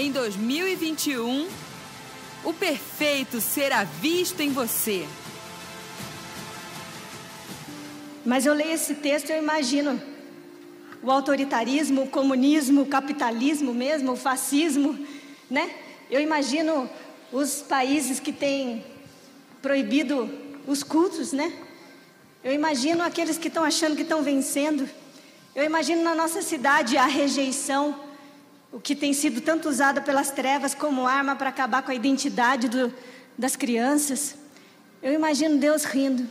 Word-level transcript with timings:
em 0.00 0.12
2021, 0.12 1.48
o 2.44 2.52
perfeito 2.52 3.40
será 3.40 3.82
visto 3.82 4.40
em 4.40 4.50
você. 4.50 5.06
Mas 8.24 8.46
eu 8.46 8.54
leio 8.54 8.72
esse 8.72 8.94
texto 8.94 9.30
e 9.30 9.32
eu 9.32 9.38
imagino 9.38 10.00
o 11.02 11.10
autoritarismo, 11.10 12.02
o 12.02 12.08
comunismo, 12.08 12.82
o 12.82 12.86
capitalismo 12.86 13.74
mesmo, 13.74 14.12
o 14.12 14.16
fascismo, 14.16 14.98
né? 15.50 15.70
Eu 16.10 16.20
imagino 16.20 16.88
os 17.32 17.62
países 17.62 18.20
que 18.20 18.32
têm 18.32 18.84
proibido 19.60 20.30
os 20.66 20.82
cultos, 20.82 21.32
né? 21.32 21.52
Eu 22.44 22.52
imagino 22.52 23.02
aqueles 23.02 23.36
que 23.36 23.48
estão 23.48 23.64
achando 23.64 23.96
que 23.96 24.02
estão 24.02 24.22
vencendo. 24.22 24.88
Eu 25.54 25.64
imagino 25.64 26.02
na 26.02 26.14
nossa 26.14 26.40
cidade 26.40 26.96
a 26.96 27.06
rejeição, 27.06 28.07
o 28.72 28.78
que 28.78 28.94
tem 28.94 29.12
sido 29.12 29.40
tanto 29.40 29.68
usado 29.68 30.02
pelas 30.02 30.30
trevas 30.30 30.74
como 30.74 31.06
arma 31.06 31.34
para 31.34 31.48
acabar 31.48 31.82
com 31.82 31.90
a 31.90 31.94
identidade 31.94 32.68
do, 32.68 32.92
das 33.36 33.56
crianças. 33.56 34.34
Eu 35.02 35.12
imagino 35.12 35.58
Deus 35.58 35.84
rindo. 35.84 36.28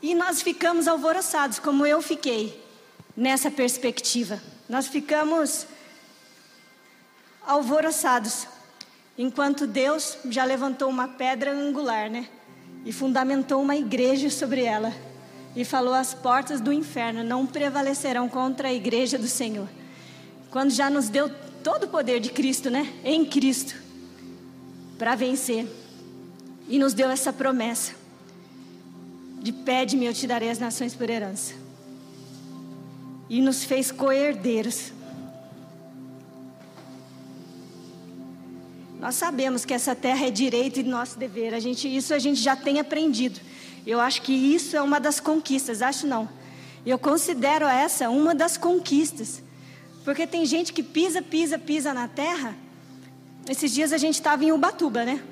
E 0.00 0.14
nós 0.14 0.42
ficamos 0.42 0.86
alvoroçados, 0.86 1.58
como 1.58 1.86
eu 1.86 2.02
fiquei, 2.02 2.62
nessa 3.16 3.50
perspectiva. 3.50 4.40
Nós 4.68 4.86
ficamos 4.86 5.66
alvoroçados, 7.46 8.46
enquanto 9.16 9.66
Deus 9.66 10.18
já 10.26 10.44
levantou 10.44 10.88
uma 10.88 11.08
pedra 11.08 11.52
angular, 11.52 12.10
né? 12.10 12.28
E 12.84 12.92
fundamentou 12.92 13.62
uma 13.62 13.76
igreja 13.76 14.28
sobre 14.28 14.62
ela. 14.62 14.92
E 15.56 15.64
falou: 15.64 15.94
as 15.94 16.14
portas 16.14 16.60
do 16.60 16.72
inferno 16.72 17.22
não 17.22 17.46
prevalecerão 17.46 18.28
contra 18.28 18.68
a 18.68 18.74
igreja 18.74 19.18
do 19.18 19.28
Senhor. 19.28 19.68
Quando 20.50 20.70
já 20.70 20.88
nos 20.88 21.08
deu 21.08 21.30
todo 21.62 21.84
o 21.84 21.88
poder 21.88 22.20
de 22.20 22.30
Cristo, 22.30 22.70
né? 22.70 22.92
Em 23.04 23.24
Cristo, 23.24 23.74
para 24.98 25.14
vencer. 25.14 25.66
E 26.68 26.78
nos 26.78 26.94
deu 26.94 27.10
essa 27.10 27.32
promessa: 27.32 27.92
de 29.40 29.52
pede-me, 29.52 30.06
eu 30.06 30.14
te 30.14 30.26
darei 30.26 30.50
as 30.50 30.58
nações 30.58 30.94
por 30.94 31.08
herança. 31.08 31.54
E 33.28 33.40
nos 33.40 33.64
fez 33.64 33.90
co-herdeiros 33.90 34.92
Nós 39.04 39.16
sabemos 39.16 39.66
que 39.66 39.74
essa 39.74 39.94
terra 39.94 40.28
é 40.28 40.30
direito 40.30 40.80
e 40.80 40.82
nosso 40.82 41.18
dever. 41.18 41.52
A 41.52 41.60
gente, 41.60 41.94
isso 41.94 42.14
a 42.14 42.18
gente 42.18 42.40
já 42.40 42.56
tem 42.56 42.80
aprendido. 42.80 43.38
Eu 43.86 44.00
acho 44.00 44.22
que 44.22 44.32
isso 44.32 44.76
é 44.76 44.82
uma 44.82 44.98
das 44.98 45.20
conquistas, 45.20 45.82
acho 45.82 46.06
não. 46.06 46.28
Eu 46.84 46.98
considero 46.98 47.66
essa 47.66 48.08
uma 48.08 48.34
das 48.34 48.56
conquistas. 48.56 49.42
Porque 50.04 50.26
tem 50.26 50.44
gente 50.44 50.72
que 50.72 50.82
pisa, 50.82 51.22
pisa, 51.22 51.58
pisa 51.58 51.94
na 51.94 52.08
terra. 52.08 52.54
Esses 53.48 53.72
dias 53.72 53.92
a 53.92 53.98
gente 53.98 54.14
estava 54.14 54.44
em 54.44 54.52
Ubatuba, 54.52 55.04
né? 55.04 55.22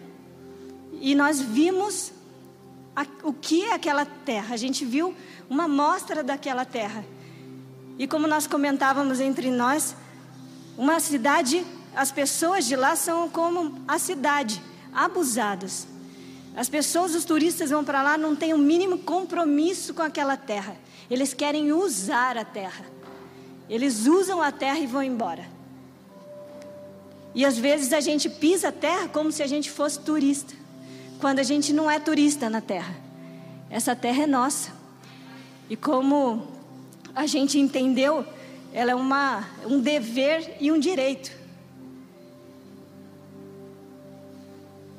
E 1.00 1.14
nós 1.14 1.40
vimos 1.40 2.12
a, 2.94 3.06
o 3.22 3.32
que 3.32 3.64
é 3.64 3.74
aquela 3.74 4.04
terra. 4.04 4.54
A 4.54 4.56
gente 4.56 4.84
viu 4.84 5.14
uma 5.48 5.68
mostra 5.68 6.22
daquela 6.22 6.64
terra. 6.64 7.04
E 7.98 8.06
como 8.06 8.26
nós 8.26 8.46
comentávamos 8.46 9.20
entre 9.20 9.50
nós, 9.50 9.94
uma 10.76 11.00
cidade 11.00 11.64
as 11.94 12.10
pessoas 12.10 12.64
de 12.64 12.74
lá 12.74 12.96
são 12.96 13.28
como 13.28 13.82
a 13.86 13.98
cidade, 13.98 14.62
abusadas. 14.92 15.86
As 16.54 16.68
pessoas, 16.68 17.14
os 17.14 17.24
turistas 17.24 17.70
vão 17.70 17.84
para 17.84 18.02
lá, 18.02 18.18
não 18.18 18.36
têm 18.36 18.52
o 18.52 18.58
mínimo 18.58 18.98
compromisso 18.98 19.94
com 19.94 20.02
aquela 20.02 20.36
terra. 20.36 20.76
Eles 21.10 21.32
querem 21.32 21.72
usar 21.72 22.36
a 22.36 22.44
terra. 22.44 22.84
Eles 23.68 24.06
usam 24.06 24.42
a 24.42 24.52
terra 24.52 24.78
e 24.78 24.86
vão 24.86 25.02
embora. 25.02 25.46
E 27.34 27.44
às 27.44 27.56
vezes 27.58 27.92
a 27.92 28.00
gente 28.00 28.28
pisa 28.28 28.68
a 28.68 28.72
terra 28.72 29.08
como 29.08 29.32
se 29.32 29.42
a 29.42 29.46
gente 29.46 29.70
fosse 29.70 29.98
turista, 30.00 30.54
quando 31.18 31.38
a 31.38 31.42
gente 31.42 31.72
não 31.72 31.90
é 31.90 31.98
turista 31.98 32.50
na 32.50 32.60
terra. 32.60 32.94
Essa 33.70 33.96
terra 33.96 34.24
é 34.24 34.26
nossa. 34.26 34.72
E 35.70 35.76
como 35.76 36.46
a 37.14 37.26
gente 37.26 37.58
entendeu, 37.58 38.26
ela 38.74 38.90
é 38.90 38.94
uma, 38.94 39.48
um 39.64 39.80
dever 39.80 40.56
e 40.60 40.70
um 40.70 40.78
direito. 40.78 41.41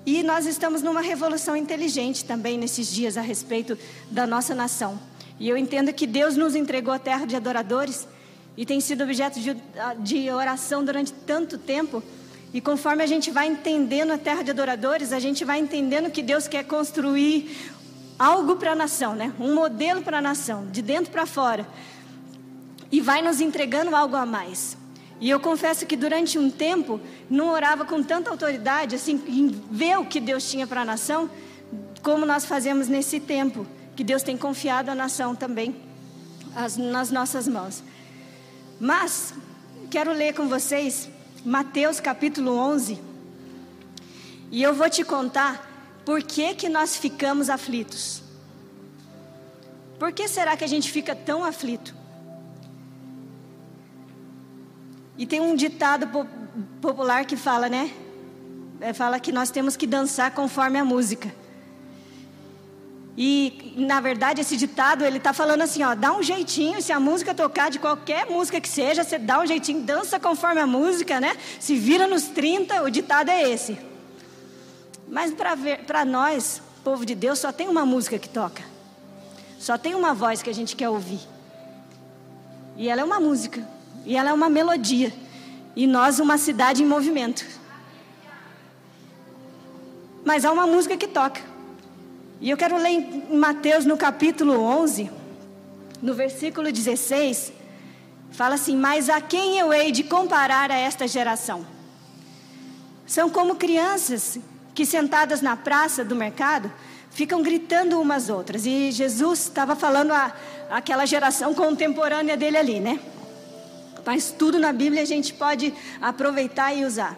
E 0.05 0.21
nós 0.21 0.45
estamos 0.45 0.81
numa 0.81 1.01
revolução 1.01 1.55
inteligente 1.55 2.25
também 2.25 2.57
nesses 2.57 2.91
dias 2.91 3.17
a 3.17 3.21
respeito 3.21 3.77
da 4.11 4.27
nossa 4.27 4.53
nação. 4.53 4.99
E 5.39 5.47
eu 5.47 5.57
entendo 5.57 5.93
que 5.93 6.05
Deus 6.05 6.35
nos 6.35 6.55
entregou 6.55 6.93
a 6.93 6.99
terra 6.99 7.25
de 7.25 7.35
adoradores 7.35 8.07
e 8.57 8.65
tem 8.65 8.79
sido 8.81 9.03
objeto 9.03 9.39
de, 9.39 9.55
de 9.99 10.29
oração 10.29 10.83
durante 10.83 11.13
tanto 11.13 11.57
tempo. 11.57 12.03
E 12.53 12.61
conforme 12.61 13.01
a 13.01 13.07
gente 13.07 13.31
vai 13.31 13.47
entendendo 13.47 14.11
a 14.11 14.17
terra 14.17 14.43
de 14.43 14.51
adoradores, 14.51 15.11
a 15.11 15.19
gente 15.19 15.43
vai 15.43 15.59
entendendo 15.59 16.11
que 16.11 16.21
Deus 16.21 16.47
quer 16.47 16.65
construir 16.65 17.73
algo 18.19 18.57
para 18.57 18.73
a 18.73 18.75
nação, 18.75 19.15
né? 19.15 19.33
Um 19.39 19.55
modelo 19.55 20.03
para 20.03 20.19
a 20.19 20.21
nação, 20.21 20.67
de 20.71 20.81
dentro 20.81 21.11
para 21.11 21.25
fora. 21.25 21.67
E 22.91 23.01
vai 23.01 23.21
nos 23.21 23.41
entregando 23.41 23.95
algo 23.95 24.15
a 24.15 24.25
mais. 24.25 24.77
E 25.23 25.29
eu 25.29 25.39
confesso 25.39 25.85
que 25.85 25.95
durante 25.95 26.38
um 26.38 26.51
tempo 26.51 27.00
não 27.29 27.47
orava 27.47 27.85
com 27.85 28.03
tanta 28.03 28.29
autoridade, 28.29 28.94
assim, 28.94 29.23
em 29.25 29.47
ver 29.72 29.97
o 29.97 30.06
que 30.06 30.19
Deus 30.19 30.51
tinha 30.51 30.67
para 30.67 30.81
a 30.81 30.85
nação, 30.85 31.29
como 32.01 32.25
nós 32.25 32.44
fazemos 32.44 32.89
nesse 32.89 33.22
tempo, 33.22 33.66
que 33.95 34.03
Deus 34.03 34.22
tem 34.22 34.35
confiado 34.35 34.91
a 34.91 34.95
nação 34.95 35.33
também 35.33 35.78
as, 36.53 36.75
nas 36.75 37.09
nossas 37.09 37.47
mãos. 37.47 37.81
Mas, 38.81 39.33
quero 39.89 40.12
ler 40.12 40.33
com 40.33 40.50
vocês 40.50 41.07
Mateus 41.45 42.01
capítulo 42.01 42.57
11, 42.57 43.00
e 44.51 44.62
eu 44.62 44.73
vou 44.73 44.89
te 44.89 45.06
contar 45.06 46.01
por 46.03 46.22
que, 46.22 46.53
que 46.53 46.67
nós 46.67 46.97
ficamos 46.97 47.50
aflitos. 47.50 48.22
Por 49.97 50.12
que 50.12 50.28
será 50.28 50.57
que 50.57 50.66
a 50.66 50.67
gente 50.67 50.91
fica 50.91 51.16
tão 51.16 51.45
aflito? 51.45 52.02
E 55.18 55.25
tem 55.25 55.40
um 55.40 55.56
ditado 55.56 56.07
popular 56.81 57.25
que 57.25 57.35
fala, 57.35 57.69
né? 57.69 57.91
É, 58.81 58.94
fala 58.94 59.19
que 59.19 59.31
nós 59.31 59.50
temos 59.50 59.78
que 59.78 59.88
dançar 59.88 60.31
conforme 60.31 60.79
a 60.79 60.84
música. 60.84 61.34
E 63.16 63.75
na 63.78 64.00
verdade 64.01 64.41
esse 64.41 64.57
ditado 64.57 65.06
ele 65.06 65.18
está 65.18 65.31
falando 65.34 65.62
assim, 65.62 65.84
ó, 65.84 65.94
dá 65.94 66.12
um 66.12 66.24
jeitinho 66.24 66.81
se 66.81 66.91
a 66.91 67.00
música 67.00 67.34
tocar 67.34 67.69
de 67.69 67.78
qualquer 67.78 68.25
música 68.25 68.59
que 68.59 68.68
seja, 68.68 69.03
você 69.03 69.19
dá 69.19 69.40
um 69.40 69.46
jeitinho, 69.46 69.84
dança 69.84 70.19
conforme 70.19 70.59
a 70.59 70.66
música, 70.66 71.19
né? 71.19 71.38
Se 71.59 71.75
vira 71.75 72.07
nos 72.07 72.24
30, 72.24 72.81
o 72.81 72.90
ditado 72.90 73.30
é 73.30 73.47
esse. 73.50 73.78
Mas 75.07 75.31
para 75.85 76.03
nós, 76.03 76.59
povo 76.84 77.06
de 77.06 77.13
Deus, 77.13 77.38
só 77.38 77.51
tem 77.51 77.68
uma 77.68 77.85
música 77.85 78.18
que 78.18 78.28
toca. 78.28 78.63
Só 79.59 79.78
tem 79.78 79.94
uma 79.94 80.13
voz 80.13 80.41
que 80.41 80.50
a 80.50 80.53
gente 80.53 80.75
quer 80.75 80.90
ouvir. 80.90 81.19
E 82.75 82.90
ela 82.90 83.01
é 83.01 83.03
uma 83.03 83.19
música. 83.19 83.66
E 84.05 84.15
ela 84.15 84.29
é 84.29 84.33
uma 84.33 84.49
melodia. 84.49 85.13
E 85.75 85.87
nós, 85.87 86.19
uma 86.19 86.37
cidade 86.37 86.83
em 86.83 86.85
movimento. 86.85 87.45
Mas 90.23 90.45
há 90.45 90.51
uma 90.51 90.67
música 90.67 90.95
que 90.95 91.07
toca. 91.07 91.41
E 92.39 92.49
eu 92.49 92.57
quero 92.57 92.77
ler 92.77 92.89
em 92.89 93.37
Mateus, 93.37 93.85
no 93.85 93.97
capítulo 93.97 94.59
11, 94.59 95.09
no 96.01 96.13
versículo 96.13 96.71
16, 96.71 97.53
fala 98.31 98.55
assim: 98.55 98.75
Mas 98.75 99.09
a 99.09 99.21
quem 99.21 99.57
eu 99.57 99.73
hei 99.73 99.91
de 99.91 100.03
comparar 100.03 100.69
a 100.69 100.77
esta 100.77 101.07
geração? 101.07 101.65
São 103.05 103.29
como 103.29 103.55
crianças 103.55 104.37
que, 104.73 104.85
sentadas 104.85 105.41
na 105.41 105.55
praça 105.55 106.03
do 106.03 106.15
mercado, 106.15 106.71
ficam 107.09 107.41
gritando 107.41 107.99
umas 108.01 108.29
outras. 108.29 108.65
E 108.65 108.91
Jesus 108.91 109.43
estava 109.43 109.75
falando 109.75 110.11
a, 110.11 110.33
aquela 110.69 111.05
geração 111.05 111.53
contemporânea 111.53 112.35
dele 112.35 112.57
ali, 112.57 112.79
né? 112.79 112.99
Mas 114.05 114.31
tudo 114.31 114.59
na 114.59 114.73
Bíblia 114.73 115.01
a 115.01 115.05
gente 115.05 115.33
pode 115.33 115.73
aproveitar 116.01 116.73
e 116.73 116.85
usar. 116.85 117.17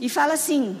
E 0.00 0.08
fala 0.08 0.34
assim: 0.34 0.80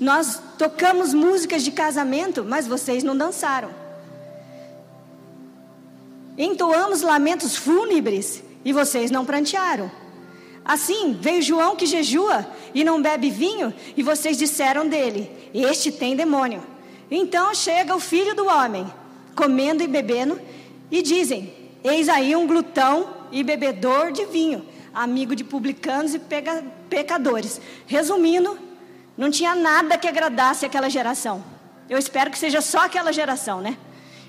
Nós 0.00 0.40
tocamos 0.58 1.14
músicas 1.14 1.62
de 1.62 1.70
casamento, 1.70 2.44
mas 2.44 2.66
vocês 2.66 3.04
não 3.04 3.16
dançaram. 3.16 3.70
Entoamos 6.36 7.02
lamentos 7.02 7.56
fúnebres 7.56 8.42
e 8.64 8.72
vocês 8.72 9.10
não 9.10 9.24
prantearam. 9.24 9.90
Assim, 10.64 11.16
veio 11.20 11.42
João 11.42 11.76
que 11.76 11.86
jejua 11.86 12.46
e 12.74 12.84
não 12.84 13.02
bebe 13.02 13.30
vinho, 13.30 13.74
e 13.96 14.02
vocês 14.02 14.36
disseram 14.36 14.88
dele: 14.88 15.30
Este 15.54 15.92
tem 15.92 16.16
demônio. 16.16 16.62
Então 17.10 17.54
chega 17.54 17.94
o 17.94 18.00
filho 18.00 18.34
do 18.34 18.46
homem, 18.46 18.86
comendo 19.36 19.82
e 19.82 19.86
bebendo, 19.86 20.40
e 20.90 21.02
dizem: 21.02 21.52
Eis 21.84 22.08
aí 22.08 22.34
um 22.34 22.46
glutão 22.46 23.21
e 23.32 23.42
bebedor 23.42 24.12
de 24.12 24.26
vinho, 24.26 24.64
amigo 24.94 25.34
de 25.34 25.42
publicanos 25.42 26.14
e 26.14 26.20
pecadores. 26.88 27.60
Resumindo, 27.86 28.58
não 29.16 29.30
tinha 29.30 29.54
nada 29.54 29.98
que 29.98 30.06
agradasse 30.06 30.64
aquela 30.64 30.88
geração. 30.88 31.42
Eu 31.88 31.98
espero 31.98 32.30
que 32.30 32.38
seja 32.38 32.60
só 32.60 32.84
aquela 32.84 33.12
geração, 33.12 33.60
né? 33.60 33.76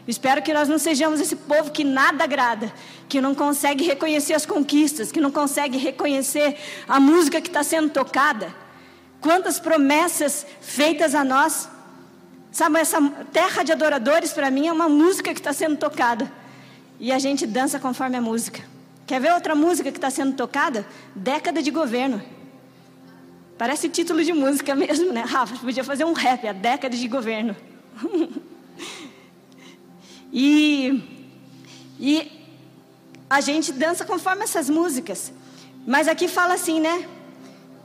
Espero 0.07 0.41
que 0.41 0.53
nós 0.53 0.67
não 0.67 0.77
sejamos 0.77 1.21
esse 1.21 1.35
povo 1.35 1.71
que 1.71 1.83
nada 1.83 2.25
agrada, 2.25 2.73
que 3.07 3.21
não 3.21 3.33
consegue 3.33 3.85
reconhecer 3.85 4.33
as 4.33 4.45
conquistas, 4.45 5.11
que 5.11 5.21
não 5.21 5.31
consegue 5.31 5.77
reconhecer 5.77 6.57
a 6.87 6.99
música 6.99 7.39
que 7.39 7.47
está 7.47 7.63
sendo 7.63 7.89
tocada. 7.89 8.53
Quantas 9.21 9.59
promessas 9.59 10.45
feitas 10.59 11.15
a 11.15 11.23
nós. 11.23 11.69
Sabe, 12.51 12.79
essa 12.79 13.01
terra 13.31 13.63
de 13.63 13.71
adoradores 13.71 14.33
para 14.33 14.51
mim 14.51 14.67
é 14.67 14.73
uma 14.73 14.89
música 14.89 15.33
que 15.33 15.39
está 15.39 15.53
sendo 15.53 15.77
tocada. 15.77 16.29
E 16.99 17.11
a 17.11 17.17
gente 17.17 17.47
dança 17.47 17.79
conforme 17.79 18.17
a 18.17 18.21
música. 18.21 18.72
Quer 19.05 19.19
ver 19.19 19.33
outra 19.33 19.53
música 19.53 19.91
que 19.91 19.97
está 19.97 20.09
sendo 20.09 20.35
tocada? 20.35 20.87
Década 21.15 21.61
de 21.61 21.71
governo. 21.71 22.21
Parece 23.57 23.89
título 23.89 24.23
de 24.23 24.33
música 24.33 24.73
mesmo, 24.75 25.11
né? 25.11 25.21
Rafa, 25.21 25.57
podia 25.57 25.83
fazer 25.83 26.05
um 26.05 26.13
rap, 26.13 26.47
a 26.47 26.53
década 26.53 26.95
de 26.95 27.07
governo. 27.07 27.55
e, 30.31 31.03
e 31.99 32.31
a 33.29 33.41
gente 33.41 33.71
dança 33.71 34.05
conforme 34.05 34.43
essas 34.43 34.69
músicas. 34.69 35.31
Mas 35.85 36.07
aqui 36.07 36.27
fala 36.27 36.53
assim, 36.53 36.79
né? 36.79 37.07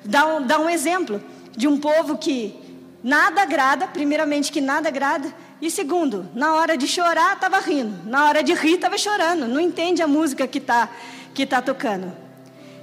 Dá 0.04 0.36
um, 0.36 0.46
dá 0.46 0.58
um 0.58 0.70
exemplo 0.70 1.22
de 1.56 1.66
um 1.66 1.78
povo 1.78 2.16
que 2.16 2.54
nada 3.02 3.42
agrada, 3.42 3.86
primeiramente 3.88 4.52
que 4.52 4.60
nada 4.60 4.88
agrada, 4.88 5.34
e 5.60 5.70
segundo, 5.70 6.28
na 6.34 6.54
hora 6.54 6.76
de 6.76 6.86
chorar 6.86 7.34
estava 7.34 7.58
rindo, 7.58 8.08
na 8.08 8.26
hora 8.26 8.42
de 8.42 8.54
rir 8.54 8.74
estava 8.74 8.96
chorando, 8.96 9.48
não 9.48 9.60
entende 9.60 10.00
a 10.02 10.06
música 10.06 10.46
que 10.46 10.58
está 10.58 10.88
que 11.34 11.46
tá 11.46 11.60
tocando. 11.62 12.12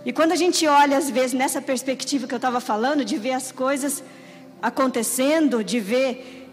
E 0.06 0.14
quando 0.14 0.32
a 0.32 0.36
gente 0.36 0.68
olha, 0.68 0.98
às 0.98 1.10
vezes, 1.10 1.34
nessa 1.34 1.62
perspectiva 1.62 2.28
que 2.28 2.34
eu 2.34 2.38
estava 2.38 2.60
falando, 2.60 3.04
de 3.04 3.18
ver 3.18 3.32
as 3.32 3.52
coisas 3.52 4.04
acontecendo, 4.62 5.64
de 5.64 5.80
ver 5.80 6.50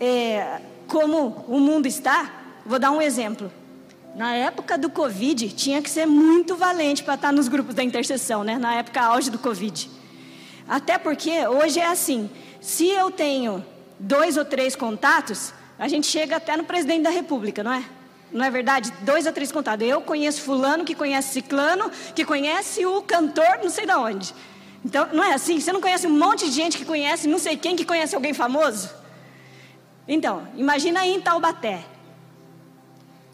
é, 0.00 0.60
como 0.88 1.44
o 1.46 1.60
mundo 1.60 1.86
está, 1.86 2.32
vou 2.64 2.78
dar 2.78 2.90
um 2.90 3.02
exemplo. 3.02 3.52
Na 4.16 4.34
época 4.34 4.76
do 4.76 4.90
Covid, 4.90 5.50
tinha 5.50 5.80
que 5.82 5.90
ser 5.90 6.06
muito 6.06 6.56
valente 6.56 7.02
para 7.02 7.14
estar 7.14 7.32
nos 7.32 7.48
grupos 7.48 7.74
da 7.74 7.84
intercessão, 7.84 8.42
né? 8.42 8.58
na 8.58 8.74
época 8.76 9.00
auge 9.00 9.30
do 9.30 9.38
Covid. 9.38 9.90
Até 10.66 10.98
porque 10.98 11.46
hoje 11.46 11.80
é 11.80 11.86
assim: 11.86 12.30
se 12.60 12.88
eu 12.88 13.10
tenho 13.10 13.64
dois 13.98 14.36
ou 14.36 14.44
três 14.44 14.74
contatos, 14.76 15.52
a 15.78 15.88
gente 15.88 16.06
chega 16.06 16.36
até 16.36 16.56
no 16.56 16.64
presidente 16.64 17.02
da 17.02 17.10
República, 17.10 17.62
não 17.62 17.72
é? 17.72 17.84
Não 18.32 18.44
é 18.44 18.50
verdade? 18.50 18.92
Dois 19.00 19.26
a 19.26 19.32
três 19.32 19.52
contados. 19.52 19.86
Eu 19.86 20.00
conheço 20.00 20.40
fulano, 20.40 20.84
que 20.84 20.94
conhece 20.94 21.34
ciclano, 21.34 21.90
que 22.14 22.24
conhece 22.24 22.86
o 22.86 23.02
cantor, 23.02 23.58
não 23.62 23.68
sei 23.68 23.84
de 23.84 23.92
onde. 23.92 24.34
Então, 24.84 25.08
não 25.12 25.22
é 25.22 25.34
assim? 25.34 25.60
Você 25.60 25.72
não 25.72 25.80
conhece 25.80 26.06
um 26.06 26.18
monte 26.18 26.46
de 26.46 26.52
gente 26.52 26.78
que 26.78 26.84
conhece 26.84 27.28
não 27.28 27.38
sei 27.38 27.56
quem 27.56 27.76
que 27.76 27.84
conhece 27.84 28.14
alguém 28.14 28.32
famoso? 28.32 28.90
Então, 30.08 30.48
imagina 30.56 31.00
aí 31.00 31.14
em 31.14 31.20
Taubaté. 31.20 31.84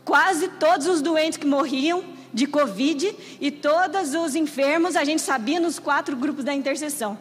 Quase 0.05 0.49
todos 0.49 0.87
os 0.87 1.01
doentes 1.01 1.39
que 1.39 1.47
morriam 1.47 2.05
de 2.33 2.47
Covid 2.47 3.15
e 3.41 3.51
todos 3.51 4.15
os 4.15 4.35
enfermos 4.35 4.97
a 4.97 5.05
gente 5.05 5.23
sabia 5.23 5.61
nos 5.61 5.79
quatro 5.79 6.17
grupos 6.17 6.45
da 6.45 6.53
intercessão. 6.53 7.17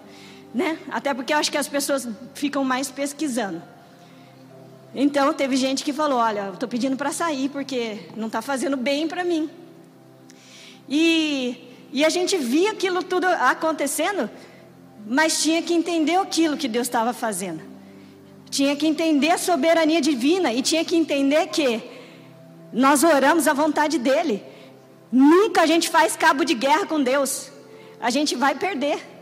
Né? 0.58 0.80
Até 0.90 1.14
porque 1.14 1.32
eu 1.32 1.38
acho 1.38 1.52
que 1.52 1.58
as 1.58 1.68
pessoas 1.68 2.10
ficam 2.34 2.64
mais 2.64 2.90
pesquisando. 2.90 3.62
Então 4.96 5.32
teve 5.32 5.56
gente 5.56 5.84
que 5.84 5.94
falou: 5.94 6.18
Olha, 6.18 6.50
estou 6.52 6.68
pedindo 6.68 6.98
para 6.98 7.12
sair 7.12 7.48
porque 7.50 8.10
não 8.16 8.26
está 8.26 8.42
fazendo 8.42 8.76
bem 8.76 9.08
para 9.08 9.24
mim. 9.24 9.48
E, 10.90 11.76
e 11.94 12.04
a 12.04 12.10
gente 12.10 12.36
via 12.38 12.72
aquilo 12.72 13.04
tudo 13.04 13.28
acontecendo, 13.28 14.28
mas 15.06 15.44
tinha 15.44 15.62
que 15.62 15.76
entender 15.76 16.16
aquilo 16.16 16.58
que 16.58 16.68
Deus 16.68 16.88
estava 16.88 17.14
fazendo. 17.14 17.62
Tinha 18.50 18.76
que 18.76 18.88
entender 18.88 19.30
a 19.30 19.38
soberania 19.38 20.02
divina 20.02 20.52
e 20.52 20.64
tinha 20.64 20.84
que 20.84 20.96
entender 20.96 21.50
que 21.50 21.84
nós 22.74 23.04
oramos 23.04 23.48
à 23.48 23.54
vontade 23.54 24.00
dEle. 24.00 24.44
Nunca 25.12 25.62
a 25.62 25.68
gente 25.68 25.88
faz 25.88 26.16
cabo 26.16 26.44
de 26.44 26.56
guerra 26.56 26.88
com 26.88 27.00
Deus. 27.04 27.52
A 28.02 28.10
gente 28.10 28.36
vai 28.36 28.56
perder. 28.56 29.17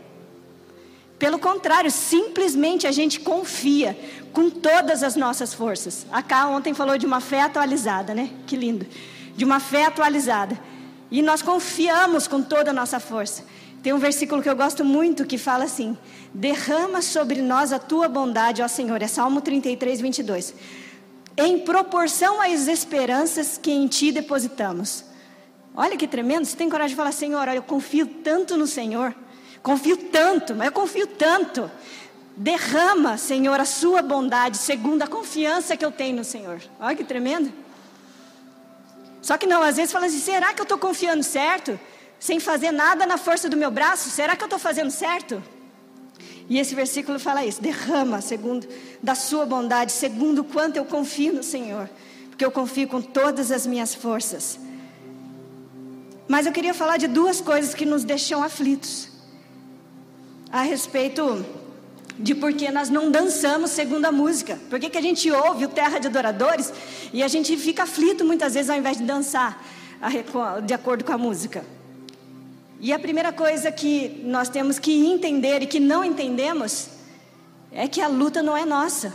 Pelo 1.18 1.38
contrário, 1.38 1.90
simplesmente 1.90 2.86
a 2.86 2.92
gente 2.92 3.20
confia 3.20 3.98
com 4.32 4.50
todas 4.50 5.02
as 5.02 5.16
nossas 5.16 5.54
forças. 5.54 6.06
A 6.12 6.22
Cá 6.22 6.46
ontem 6.48 6.74
falou 6.74 6.98
de 6.98 7.06
uma 7.06 7.20
fé 7.20 7.40
atualizada, 7.40 8.14
né? 8.14 8.30
Que 8.46 8.54
lindo. 8.54 8.86
De 9.34 9.44
uma 9.44 9.58
fé 9.58 9.86
atualizada. 9.86 10.58
E 11.10 11.22
nós 11.22 11.40
confiamos 11.40 12.28
com 12.28 12.42
toda 12.42 12.70
a 12.70 12.74
nossa 12.74 13.00
força. 13.00 13.44
Tem 13.82 13.92
um 13.92 13.98
versículo 13.98 14.42
que 14.42 14.48
eu 14.48 14.56
gosto 14.56 14.84
muito 14.84 15.24
que 15.24 15.38
fala 15.38 15.64
assim: 15.64 15.96
Derrama 16.34 17.00
sobre 17.00 17.40
nós 17.40 17.72
a 17.72 17.78
tua 17.78 18.08
bondade, 18.08 18.60
ó 18.60 18.68
Senhor. 18.68 19.00
É 19.00 19.06
Salmo 19.06 19.40
33, 19.40 20.00
22. 20.00 20.54
Em 21.38 21.60
proporção 21.60 22.40
às 22.42 22.66
esperanças 22.66 23.56
que 23.56 23.70
em 23.70 23.86
ti 23.86 24.12
depositamos. 24.12 25.04
Olha 25.74 25.96
que 25.96 26.06
tremendo. 26.06 26.44
Você 26.44 26.56
tem 26.56 26.68
coragem 26.68 26.90
de 26.90 26.96
falar, 26.96 27.12
Senhor, 27.12 27.46
eu 27.48 27.62
confio 27.62 28.06
tanto 28.06 28.56
no 28.56 28.66
Senhor. 28.66 29.14
Confio 29.66 29.96
tanto, 29.96 30.54
mas 30.54 30.66
eu 30.66 30.72
confio 30.72 31.08
tanto. 31.08 31.68
Derrama, 32.36 33.18
Senhor, 33.18 33.58
a 33.58 33.64
sua 33.64 34.00
bondade, 34.00 34.58
segundo 34.58 35.02
a 35.02 35.08
confiança 35.08 35.76
que 35.76 35.84
eu 35.84 35.90
tenho 35.90 36.18
no 36.18 36.22
Senhor. 36.22 36.62
Olha 36.78 36.94
que 36.94 37.02
tremendo. 37.02 37.52
Só 39.20 39.36
que 39.36 39.44
não, 39.44 39.60
às 39.64 39.76
vezes 39.76 39.90
fala 39.90 40.06
assim: 40.06 40.20
será 40.20 40.54
que 40.54 40.60
eu 40.60 40.62
estou 40.62 40.78
confiando 40.78 41.24
certo? 41.24 41.80
Sem 42.20 42.38
fazer 42.38 42.70
nada 42.70 43.06
na 43.06 43.18
força 43.18 43.48
do 43.48 43.56
meu 43.56 43.72
braço? 43.72 44.08
Será 44.08 44.36
que 44.36 44.44
eu 44.44 44.46
estou 44.46 44.60
fazendo 44.60 44.92
certo? 44.92 45.42
E 46.48 46.60
esse 46.60 46.72
versículo 46.72 47.18
fala 47.18 47.44
isso: 47.44 47.60
derrama, 47.60 48.20
segundo 48.20 48.68
da 49.02 49.16
sua 49.16 49.44
bondade, 49.44 49.90
segundo 49.90 50.44
quanto 50.44 50.76
eu 50.76 50.84
confio 50.84 51.32
no 51.32 51.42
Senhor, 51.42 51.90
porque 52.28 52.44
eu 52.44 52.52
confio 52.52 52.86
com 52.86 53.02
todas 53.02 53.50
as 53.50 53.66
minhas 53.66 53.92
forças. 53.92 54.60
Mas 56.28 56.46
eu 56.46 56.52
queria 56.52 56.72
falar 56.72 56.98
de 56.98 57.08
duas 57.08 57.40
coisas 57.40 57.74
que 57.74 57.84
nos 57.84 58.04
deixam 58.04 58.44
aflitos 58.44 59.15
a 60.50 60.62
respeito 60.62 61.44
de 62.18 62.34
por 62.34 62.52
que 62.52 62.70
nós 62.70 62.88
não 62.88 63.10
dançamos 63.10 63.70
segundo 63.70 64.06
a 64.06 64.12
música. 64.12 64.58
Por 64.70 64.80
que, 64.80 64.88
que 64.88 64.98
a 64.98 65.02
gente 65.02 65.30
ouve 65.30 65.64
o 65.64 65.68
Terra 65.68 65.98
de 65.98 66.06
Adoradores 66.06 66.72
e 67.12 67.22
a 67.22 67.28
gente 67.28 67.56
fica 67.56 67.82
aflito 67.82 68.24
muitas 68.24 68.54
vezes 68.54 68.70
ao 68.70 68.76
invés 68.76 68.96
de 68.96 69.04
dançar 69.04 69.62
de 70.64 70.74
acordo 70.74 71.04
com 71.04 71.12
a 71.12 71.18
música? 71.18 71.64
E 72.80 72.92
a 72.92 72.98
primeira 72.98 73.32
coisa 73.32 73.70
que 73.72 74.20
nós 74.24 74.48
temos 74.48 74.78
que 74.78 75.06
entender 75.06 75.62
e 75.62 75.66
que 75.66 75.80
não 75.80 76.04
entendemos 76.04 76.88
é 77.72 77.88
que 77.88 78.00
a 78.00 78.08
luta 78.08 78.42
não 78.42 78.56
é 78.56 78.64
nossa. 78.64 79.12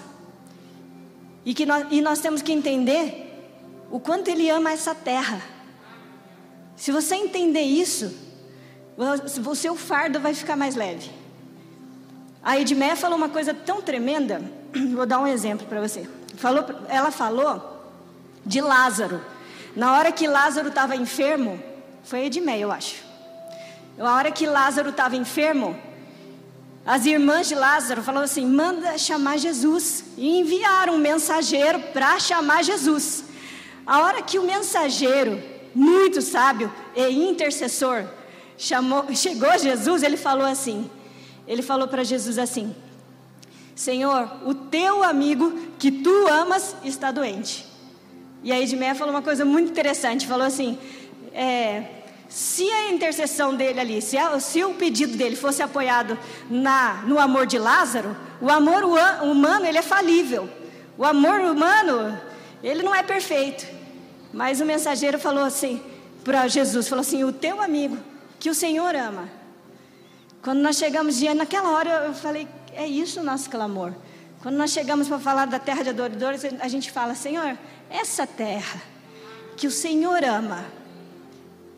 E 1.45 1.53
que 1.53 1.65
nós, 1.65 1.87
e 1.89 2.01
nós 2.01 2.19
temos 2.19 2.41
que 2.41 2.51
entender 2.51 3.27
o 3.89 3.99
quanto 3.99 4.29
Ele 4.29 4.49
ama 4.49 4.71
essa 4.71 4.93
terra. 4.93 5.41
Se 6.75 6.91
você 6.91 7.15
entender 7.15 7.61
isso, 7.61 8.11
o 9.47 9.55
seu 9.55 9.75
fardo 9.75 10.19
vai 10.19 10.33
ficar 10.33 10.55
mais 10.55 10.75
leve. 10.75 11.20
A 12.43 12.57
Edmeia 12.59 12.95
falou 12.95 13.17
uma 13.17 13.29
coisa 13.29 13.53
tão 13.53 13.81
tremenda, 13.81 14.41
vou 14.95 15.05
dar 15.05 15.19
um 15.19 15.27
exemplo 15.27 15.67
para 15.67 15.79
você. 15.79 16.07
Falou, 16.37 16.65
ela 16.87 17.11
falou 17.11 17.91
de 18.45 18.59
Lázaro. 18.61 19.21
Na 19.75 19.97
hora 19.97 20.11
que 20.11 20.27
Lázaro 20.27 20.69
estava 20.69 20.95
enfermo, 20.95 21.61
foi 22.03 22.25
Edmeia, 22.25 22.61
eu 22.61 22.71
acho. 22.71 22.95
Na 23.97 24.15
hora 24.15 24.31
que 24.31 24.47
Lázaro 24.47 24.89
estava 24.89 25.15
enfermo, 25.15 25.77
as 26.85 27.05
irmãs 27.05 27.47
de 27.47 27.55
Lázaro 27.55 28.01
falaram 28.01 28.25
assim: 28.25 28.45
manda 28.45 28.97
chamar 28.97 29.37
Jesus. 29.37 30.03
E 30.17 30.39
enviaram 30.39 30.95
um 30.95 30.97
mensageiro 30.97 31.79
para 31.93 32.19
chamar 32.19 32.63
Jesus. 32.63 33.25
A 33.85 34.01
hora 34.01 34.21
que 34.21 34.39
o 34.39 34.43
mensageiro, 34.43 35.41
muito 35.73 36.21
sábio 36.21 36.71
e 36.95 37.29
intercessor, 37.29 38.05
chamou, 38.57 39.13
chegou 39.15 39.57
Jesus, 39.59 40.01
ele 40.01 40.17
falou 40.17 40.45
assim: 40.45 40.89
ele 41.51 41.61
falou 41.61 41.85
para 41.85 42.01
Jesus 42.01 42.37
assim: 42.37 42.73
Senhor, 43.75 44.31
o 44.45 44.53
teu 44.53 45.03
amigo 45.03 45.51
que 45.77 45.91
tu 45.91 46.27
amas 46.29 46.77
está 46.81 47.11
doente. 47.11 47.65
E 48.41 48.53
aí 48.53 48.63
Edmeia 48.63 48.95
falou 48.95 49.13
uma 49.13 49.21
coisa 49.21 49.43
muito 49.43 49.69
interessante, 49.69 50.25
falou 50.25 50.47
assim, 50.47 50.79
é, 51.33 51.83
se 52.29 52.63
a 52.71 52.93
intercessão 52.93 53.53
dele 53.53 53.81
ali, 53.81 54.01
se, 54.01 54.17
a, 54.17 54.39
se, 54.39 54.63
o 54.63 54.75
pedido 54.75 55.17
dele 55.17 55.35
fosse 55.35 55.61
apoiado 55.61 56.17
na, 56.49 57.03
no 57.05 57.19
amor 57.19 57.45
de 57.45 57.59
Lázaro, 57.59 58.15
o 58.39 58.49
amor 58.49 58.85
humano 59.21 59.65
ele 59.65 59.77
é 59.77 59.81
falível. 59.81 60.49
O 60.97 61.03
amor 61.03 61.41
humano 61.41 62.17
ele 62.63 62.81
não 62.81 62.95
é 62.95 63.03
perfeito. 63.03 63.67
Mas 64.31 64.61
o 64.61 64.65
mensageiro 64.65 65.19
falou 65.19 65.43
assim 65.43 65.81
para 66.23 66.47
Jesus, 66.47 66.87
falou 66.87 67.01
assim, 67.01 67.25
o 67.25 67.33
teu 67.33 67.61
amigo 67.61 67.97
que 68.39 68.49
o 68.49 68.55
Senhor 68.55 68.95
ama 68.95 69.40
quando 70.41 70.59
nós 70.59 70.77
chegamos 70.77 71.17
diante, 71.17 71.37
naquela 71.37 71.69
hora 71.71 72.05
eu 72.07 72.13
falei, 72.13 72.47
é 72.73 72.87
isso 72.87 73.19
o 73.19 73.23
nosso 73.23 73.49
clamor. 73.49 73.93
Quando 74.41 74.55
nós 74.55 74.71
chegamos 74.71 75.07
para 75.07 75.19
falar 75.19 75.45
da 75.45 75.59
terra 75.59 75.83
de 75.83 75.89
adoradores, 75.89 76.41
a 76.59 76.67
gente 76.67 76.91
fala, 76.91 77.13
Senhor, 77.13 77.57
essa 77.89 78.25
terra 78.25 78.81
que 79.55 79.67
o 79.67 79.71
Senhor 79.71 80.23
ama, 80.23 80.65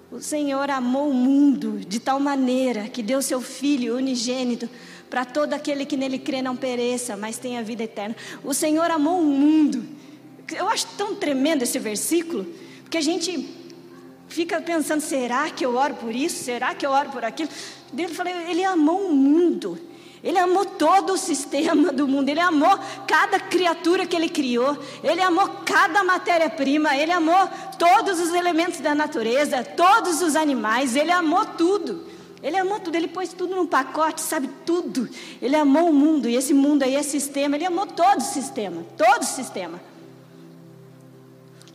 o 0.10 0.22
Senhor 0.22 0.70
amou 0.70 1.10
o 1.10 1.14
mundo 1.14 1.80
de 1.80 2.00
tal 2.00 2.20
maneira 2.20 2.88
que 2.88 3.04
deu 3.04 3.22
seu 3.22 3.42
Filho 3.42 3.98
unigênito 3.98 4.70
para 5.10 5.26
todo 5.26 5.54
aquele 5.54 5.86
que 5.86 5.98
nele 5.98 6.18
crê 6.18 6.42
não 6.42 6.56
pereça, 6.56 7.18
mas 7.18 7.38
tenha 7.38 7.62
vida 7.64 7.84
eterna. 7.84 8.16
O 8.44 8.54
Senhor 8.54 8.90
amou 8.90 9.20
o 9.20 9.26
mundo. 9.26 9.84
Eu 10.56 10.70
acho 10.70 10.88
tão 10.98 11.16
tremendo 11.16 11.64
esse 11.64 11.80
versículo, 11.80 12.46
porque 12.84 12.98
a 12.98 13.02
gente 13.02 13.50
fica 14.28 14.62
pensando: 14.62 15.02
será 15.02 15.50
que 15.50 15.66
eu 15.66 15.76
oro 15.76 15.96
por 15.96 16.16
isso? 16.16 16.44
Será 16.44 16.74
que 16.74 16.86
eu 16.86 16.92
oro 16.92 17.10
por 17.10 17.26
aquilo? 17.26 17.50
Ele 17.98 18.14
falou: 18.14 18.34
ele 18.34 18.64
amou 18.64 19.08
o 19.08 19.14
mundo. 19.14 19.78
Ele 20.24 20.40
amou 20.40 20.64
todo 20.64 21.14
o 21.14 21.18
sistema 21.18 21.92
do 21.92 22.08
mundo, 22.08 22.30
ele 22.30 22.40
amou 22.40 22.80
cada 23.06 23.42
criatura 23.42 24.06
que 24.06 24.16
ele 24.16 24.30
criou, 24.30 24.78
ele 25.04 25.22
amou 25.22 25.50
cada 25.66 26.02
matéria-prima, 26.02 26.96
ele 26.96 27.12
amou 27.12 27.50
todos 27.78 28.22
os 28.22 28.34
elementos 28.34 28.80
da 28.80 28.96
natureza, 28.96 29.66
todos 29.66 30.22
os 30.22 30.38
animais, 30.38 30.96
ele 30.96 31.12
amou 31.12 31.46
tudo. 31.46 32.06
Ele 32.42 32.58
amou 32.58 32.80
tudo, 32.80 32.96
ele 32.96 33.08
pôs 33.08 33.34
tudo 33.34 33.56
num 33.56 33.66
pacote, 33.66 34.22
sabe 34.22 34.50
tudo. 34.66 35.10
Ele 35.42 35.56
amou 35.56 35.90
o 35.90 35.94
mundo, 35.94 36.30
e 36.30 36.36
esse 36.36 36.54
mundo 36.54 36.84
aí 36.84 36.96
é 36.96 37.04
sistema, 37.04 37.58
ele 37.58 37.66
amou 37.66 37.86
todo 37.86 38.20
o 38.20 38.24
sistema, 38.24 38.86
todo 38.98 39.24
o 39.24 39.26
sistema. 39.26 39.82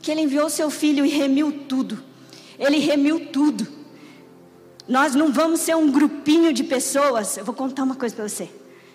Que 0.00 0.10
ele 0.10 0.22
enviou 0.22 0.48
seu 0.48 0.70
filho 0.70 1.04
e 1.04 1.08
remiu 1.10 1.52
tudo. 1.68 2.02
Ele 2.58 2.78
remiu 2.78 3.26
tudo. 3.26 3.77
Nós 4.88 5.14
não 5.14 5.30
vamos 5.30 5.60
ser 5.60 5.76
um 5.76 5.92
grupinho 5.92 6.52
de 6.52 6.64
pessoas. 6.64 7.36
Eu 7.36 7.44
vou 7.44 7.54
contar 7.54 7.82
uma 7.82 7.94
coisa 7.94 8.16
para 8.16 8.26
você. 8.28 8.48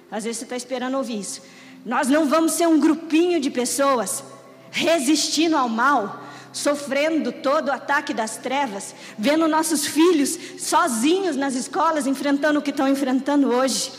Às 0.10 0.24
vezes 0.24 0.40
você 0.40 0.46
está 0.46 0.56
esperando 0.56 0.98
ouvir 0.98 1.20
isso. 1.20 1.42
Nós 1.86 2.08
não 2.08 2.26
vamos 2.26 2.54
ser 2.54 2.68
um 2.68 2.80
grupinho 2.80 3.40
de 3.40 3.52
pessoas 3.52 4.24
resistindo 4.72 5.56
ao 5.56 5.70
mal, 5.70 6.24
sofrendo 6.52 7.32
todo 7.32 7.68
o 7.68 7.72
ataque 7.72 8.14
das 8.14 8.38
trevas, 8.38 8.96
vendo 9.18 9.48
nossos 9.48 9.86
filhos 9.86 10.38
sozinhos 10.58 11.36
nas 11.36 11.54
escolas, 11.54 12.08
enfrentando 12.08 12.58
o 12.58 12.62
que 12.62 12.72
estão 12.72 12.88
enfrentando 12.88 13.50
hoje. 13.50 13.92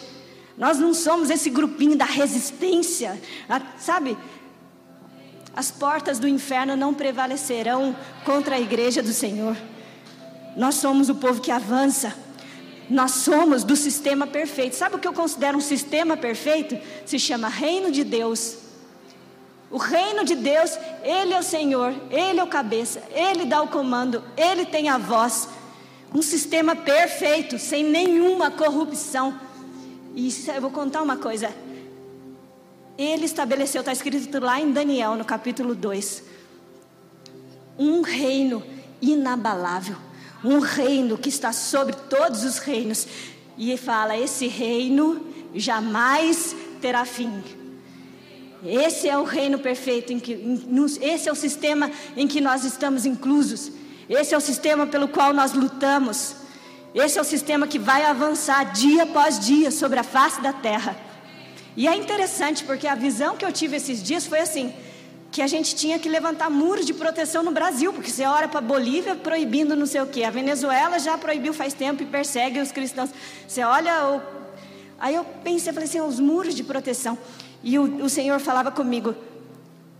Nós 0.58 0.78
não 0.78 0.94
somos 0.94 1.30
esse 1.30 1.50
grupinho 1.50 1.96
da 1.96 2.04
resistência, 2.04 3.20
sabe? 3.78 4.16
As 5.54 5.70
portas 5.70 6.18
do 6.18 6.26
inferno 6.26 6.74
não 6.74 6.92
prevalecerão 6.92 7.94
contra 8.24 8.56
a 8.56 8.60
igreja 8.60 9.00
do 9.00 9.12
Senhor. 9.12 9.56
Nós 10.56 10.76
somos 10.76 11.08
o 11.08 11.14
povo 11.14 11.40
que 11.40 11.50
avança. 11.50 12.14
Nós 12.88 13.12
somos 13.12 13.64
do 13.64 13.76
sistema 13.76 14.26
perfeito. 14.26 14.76
Sabe 14.76 14.96
o 14.96 14.98
que 14.98 15.08
eu 15.08 15.12
considero 15.12 15.56
um 15.58 15.60
sistema 15.60 16.16
perfeito? 16.16 16.78
Se 17.06 17.18
chama 17.18 17.48
Reino 17.48 17.90
de 17.90 18.04
Deus. 18.04 18.58
O 19.70 19.78
reino 19.78 20.24
de 20.24 20.36
Deus, 20.36 20.78
Ele 21.02 21.32
é 21.32 21.38
o 21.38 21.42
Senhor, 21.42 21.92
Ele 22.10 22.38
é 22.38 22.44
o 22.44 22.46
cabeça, 22.46 23.02
Ele 23.10 23.44
dá 23.44 23.60
o 23.60 23.66
comando, 23.66 24.22
Ele 24.36 24.64
tem 24.64 24.88
a 24.88 24.98
voz. 24.98 25.48
Um 26.14 26.22
sistema 26.22 26.76
perfeito, 26.76 27.58
sem 27.58 27.82
nenhuma 27.82 28.52
corrupção. 28.52 29.36
E 30.14 30.32
eu 30.54 30.60
vou 30.60 30.70
contar 30.70 31.02
uma 31.02 31.16
coisa. 31.16 31.52
Ele 32.96 33.24
estabeleceu, 33.24 33.80
está 33.80 33.92
escrito 33.92 34.38
lá 34.38 34.60
em 34.60 34.70
Daniel, 34.70 35.16
no 35.16 35.24
capítulo 35.24 35.74
2, 35.74 36.22
um 37.76 38.02
reino 38.02 38.62
inabalável 39.02 39.96
um 40.44 40.58
reino 40.58 41.16
que 41.16 41.28
está 41.28 41.52
sobre 41.52 41.96
todos 42.08 42.44
os 42.44 42.58
reinos. 42.58 43.06
E 43.56 43.76
fala: 43.76 44.16
esse 44.16 44.46
reino 44.46 45.24
jamais 45.54 46.54
terá 46.80 47.04
fim. 47.04 47.42
Esse 48.64 49.08
é 49.08 49.18
o 49.18 49.24
reino 49.24 49.58
perfeito, 49.58 50.12
em 50.12 50.18
que, 50.18 50.32
esse 51.02 51.28
é 51.28 51.32
o 51.32 51.34
sistema 51.34 51.90
em 52.16 52.26
que 52.26 52.40
nós 52.40 52.64
estamos 52.64 53.04
inclusos. 53.04 53.70
Esse 54.08 54.34
é 54.34 54.36
o 54.36 54.40
sistema 54.40 54.86
pelo 54.86 55.08
qual 55.08 55.32
nós 55.32 55.52
lutamos. 55.52 56.36
Esse 56.94 57.18
é 57.18 57.20
o 57.20 57.24
sistema 57.24 57.66
que 57.66 57.78
vai 57.78 58.04
avançar 58.04 58.72
dia 58.72 59.02
após 59.02 59.38
dia 59.38 59.70
sobre 59.70 59.98
a 59.98 60.04
face 60.04 60.40
da 60.40 60.52
terra. 60.52 60.96
E 61.76 61.88
é 61.88 61.96
interessante 61.96 62.64
porque 62.64 62.86
a 62.86 62.94
visão 62.94 63.36
que 63.36 63.44
eu 63.44 63.52
tive 63.52 63.76
esses 63.76 64.02
dias 64.02 64.26
foi 64.26 64.40
assim: 64.40 64.72
que 65.34 65.42
a 65.42 65.48
gente 65.48 65.74
tinha 65.74 65.98
que 65.98 66.08
levantar 66.08 66.48
muros 66.48 66.86
de 66.86 66.94
proteção 66.94 67.42
no 67.42 67.50
Brasil, 67.50 67.92
porque 67.92 68.08
você 68.08 68.24
olha 68.24 68.46
para 68.46 68.60
a 68.60 68.62
Bolívia 68.62 69.16
proibindo 69.16 69.74
não 69.74 69.84
sei 69.84 70.00
o 70.00 70.06
quê, 70.06 70.22
a 70.22 70.30
Venezuela 70.30 70.96
já 71.00 71.18
proibiu 71.18 71.52
faz 71.52 71.74
tempo 71.74 72.04
e 72.04 72.06
persegue 72.06 72.60
os 72.60 72.70
cristãos. 72.70 73.10
Você 73.48 73.64
olha, 73.64 74.10
o... 74.10 74.22
aí 74.96 75.16
eu 75.16 75.24
pensei, 75.42 75.72
falei 75.72 75.88
assim, 75.88 76.00
os 76.00 76.20
muros 76.20 76.54
de 76.54 76.62
proteção. 76.62 77.18
E 77.64 77.76
o, 77.76 78.04
o 78.04 78.08
Senhor 78.08 78.38
falava 78.38 78.70
comigo, 78.70 79.12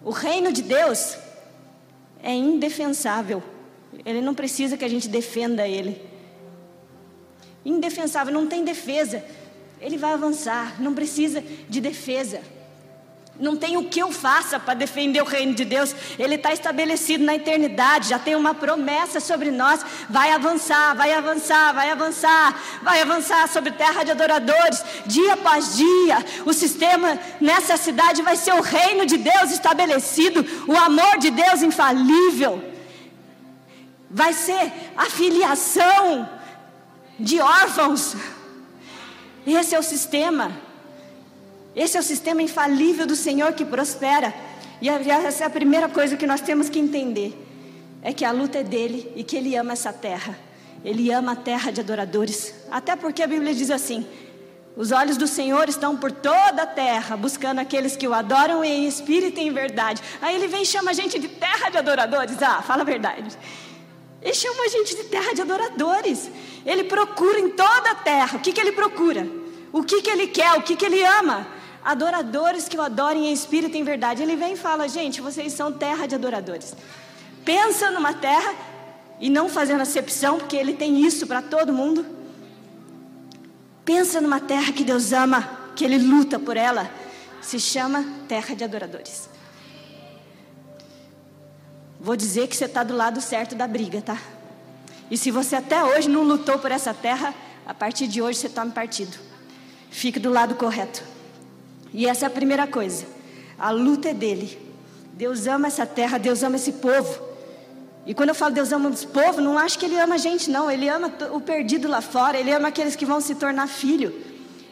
o 0.05 0.11
reino 0.11 0.53
de 0.53 0.63
Deus 0.63 1.17
é 2.23 2.33
indefensável. 2.33 3.43
Ele 4.05 4.21
não 4.21 4.37
precisa 4.37 4.77
que 4.77 4.85
a 4.85 4.89
gente 4.89 5.09
defenda 5.09 5.67
ele. 5.67 6.01
Indefensável, 7.65 8.33
não 8.33 8.47
tem 8.47 8.63
defesa. 8.63 9.25
Ele 9.81 9.99
vai 9.99 10.13
avançar, 10.13 10.81
não 10.81 10.95
precisa 10.95 11.43
de 11.69 11.81
defesa. 11.81 12.41
Não 13.39 13.57
tem 13.57 13.77
o 13.77 13.87
que 13.87 13.99
eu 13.99 14.13
faça 14.13 14.61
para 14.61 14.75
defender 14.75 15.21
o 15.21 15.25
reino 15.25 15.55
de 15.55 15.65
Deus. 15.65 15.95
Ele 16.17 16.37
está 16.37 16.53
estabelecido 16.53 17.25
na 17.25 17.35
eternidade. 17.35 18.11
Já 18.11 18.19
tem 18.19 18.37
uma 18.37 18.55
promessa 18.55 19.19
sobre 19.19 19.51
nós. 19.51 19.85
Vai 20.09 20.31
avançar, 20.31 20.95
vai 20.95 21.13
avançar, 21.13 21.75
vai 21.75 21.91
avançar, 21.91 22.63
vai 22.83 23.03
avançar 23.03 23.49
sobre 23.49 23.73
terra 23.73 24.05
de 24.05 24.13
adoradores. 24.13 24.85
Dia 25.07 25.35
após 25.35 25.77
dia, 25.77 26.25
o 26.47 26.53
sistema 26.53 27.19
nessa 27.41 27.77
cidade 27.77 28.23
vai 28.23 28.37
ser 28.37 28.55
o 28.55 28.61
reino 28.61 29.05
de 29.05 29.17
Deus 29.17 29.51
estabelecido, 29.51 30.47
o 30.69 30.77
amor 30.77 31.19
de 31.19 31.31
Deus 31.31 31.61
infalível. 31.61 32.63
Vai 34.09 34.33
ser 34.33 34.73
a 34.97 35.07
filiação 35.07 36.29
de 37.19 37.41
órfãos. 37.41 38.15
Esse 39.45 39.75
é 39.75 39.79
o 39.79 39.83
sistema. 39.83 40.64
Esse 41.75 41.97
é 41.97 42.01
o 42.01 42.03
sistema 42.03 42.43
infalível 42.43 43.07
do 43.07 43.17
Senhor 43.17 43.53
que 43.53 43.65
prospera. 43.65 44.33
E 44.81 44.89
essa 44.89 45.45
é 45.45 45.47
a 45.47 45.51
primeira 45.51 45.89
coisa 45.89 46.17
que 46.17 46.27
nós 46.27 46.41
temos 46.41 46.69
que 46.69 46.79
entender: 46.79 47.37
é 48.03 48.13
que 48.13 48.25
a 48.25 48.31
luta 48.31 48.59
é 48.59 48.63
dele 48.63 49.11
e 49.17 49.25
que 49.25 49.37
ele 49.37 49.57
ama 49.57 49.73
essa 49.73 49.93
terra. 49.93 50.39
Ele 50.85 51.11
ama 51.11 51.33
a 51.33 51.37
terra 51.37 51.71
de 51.71 51.81
adoradores. 51.81 52.55
Até 52.71 52.95
porque 52.95 53.23
a 53.23 53.27
Bíblia 53.27 53.55
diz 53.55 53.71
assim: 53.71 54.07
os 54.77 54.93
olhos 54.93 55.17
do 55.17 55.27
Senhor 55.27 55.69
estão 55.69 55.97
por 55.97 56.13
toda 56.13 56.63
a 56.63 56.67
terra, 56.67 57.17
buscando 57.17 57.61
aqueles 57.61 57.97
que 57.97 58.07
o 58.07 58.13
adoram 58.13 58.65
em 58.65 58.87
espírito 58.87 59.41
e 59.41 59.45
em 59.45 59.53
verdade. 59.53 60.03
Aí 60.21 60.35
ele 60.35 60.49
vem 60.49 60.63
e 60.63 60.67
chama 60.67 60.91
a 60.91 60.95
gente 60.95 61.19
de 61.19 61.29
terra 61.29 61.71
de 61.71 61.79
adoradores. 61.79 62.43
Ah, 62.43 62.61
fala 62.61 62.83
a 62.83 62.85
verdade. 62.85 63.37
Ele 64.21 64.35
chama 64.35 64.65
a 64.65 64.69
gente 64.69 64.97
de 64.97 65.05
terra 65.05 65.33
de 65.33 65.43
adoradores. 65.43 66.31
Ele 66.67 66.85
procura 66.85 67.39
em 67.39 67.51
toda 67.51 67.91
a 67.91 67.95
terra. 67.95 68.39
O 68.39 68.41
que, 68.41 68.53
que 68.53 68.61
ele 68.61 68.73
procura? 68.73 69.27
O 69.73 69.83
que, 69.83 70.03
que 70.03 70.11
ele 70.11 70.27
quer? 70.27 70.55
O 70.55 70.63
que, 70.63 70.77
que 70.77 70.85
ele 70.85 71.05
ama? 71.05 71.47
Adoradores 71.85 72.69
que 72.69 72.77
o 72.77 72.83
adorem 72.83 73.27
em 73.27 73.33
espírito 73.33 73.77
e 73.77 73.81
em 73.81 73.85
verdade. 73.85 74.23
Ele 74.23 74.37
vem 74.37 74.55
e 74.55 74.57
fala: 74.57 74.89
gente, 74.89 75.21
vocês 75.21 75.53
são 75.53 75.71
terra 75.71 76.07
de 76.07 76.15
adoradores. 76.15 76.75
Pensa 77.45 77.91
numa 77.91 78.15
terra 78.15 78.55
e 79.21 79.29
não 79.29 79.49
fazendo 79.49 79.83
acepção, 79.83 80.39
porque 80.39 80.57
ele 80.57 80.73
tem 80.73 81.05
isso 81.05 81.27
para 81.27 81.43
todo 81.43 81.73
mundo. 81.73 82.05
Pensa 83.85 84.21
numa 84.21 84.41
terra 84.41 84.73
que 84.73 84.83
Deus 84.83 85.13
ama, 85.13 85.47
que 85.77 85.85
Ele 85.85 85.99
luta 85.99 86.39
por 86.39 86.57
ela. 86.57 86.91
Se 87.43 87.61
chama 87.61 88.03
terra 88.27 88.55
de 88.55 88.65
adoradores. 88.65 89.29
Vou 92.01 92.17
dizer 92.17 92.49
que 92.49 92.57
você 92.57 92.65
está 92.65 92.83
do 92.83 92.97
lado 92.97 93.21
certo 93.21 93.55
da 93.55 93.67
briga, 93.67 94.01
tá? 94.01 94.19
E 95.11 95.19
se 95.19 95.31
você 95.31 95.57
até 95.57 95.85
hoje 95.85 96.09
não 96.09 96.23
lutou 96.23 96.59
por 96.59 96.71
essa 96.71 96.95
terra, 96.95 97.35
a 97.67 97.75
partir 97.75 98.07
de 98.07 98.23
hoje 98.23 98.39
você 98.39 98.49
tome 98.49 98.73
partido. 98.73 99.19
Fique 99.91 100.19
do 100.19 100.31
lado 100.31 100.55
correto. 100.55 101.14
E 101.95 102.07
essa 102.09 102.27
é 102.27 102.29
a 102.29 102.31
primeira 102.31 102.67
coisa. 102.67 103.07
A 103.57 103.71
luta 103.71 104.09
é 104.11 104.15
dele. 104.15 104.59
Deus 105.13 105.47
ama 105.47 105.69
essa 105.69 105.87
terra, 105.87 106.19
Deus 106.19 106.43
ama 106.43 106.57
esse 106.57 106.73
povo. 106.73 107.23
E 108.05 108.13
quando 108.13 108.31
eu 108.31 108.35
falo 108.35 108.53
Deus 108.53 108.73
ama 108.73 108.91
esse 108.91 109.07
povo, 109.07 109.41
não 109.41 109.57
acho 109.57 109.79
que 109.79 109.87
ele 109.87 109.97
ama 109.99 110.17
a 110.17 110.19
gente, 110.19 110.51
não. 110.51 110.69
Ele 110.69 110.89
ama 110.89 111.11
o 111.31 111.41
perdido 111.41 111.87
lá 111.89 112.01
fora, 112.01 112.37
ele 112.37 112.53
ama 112.53 112.69
aqueles 112.69 112.97
que 112.97 113.07
vão 113.07 113.21
se 113.21 113.37
tornar 113.37 113.69
filho. 113.69 114.13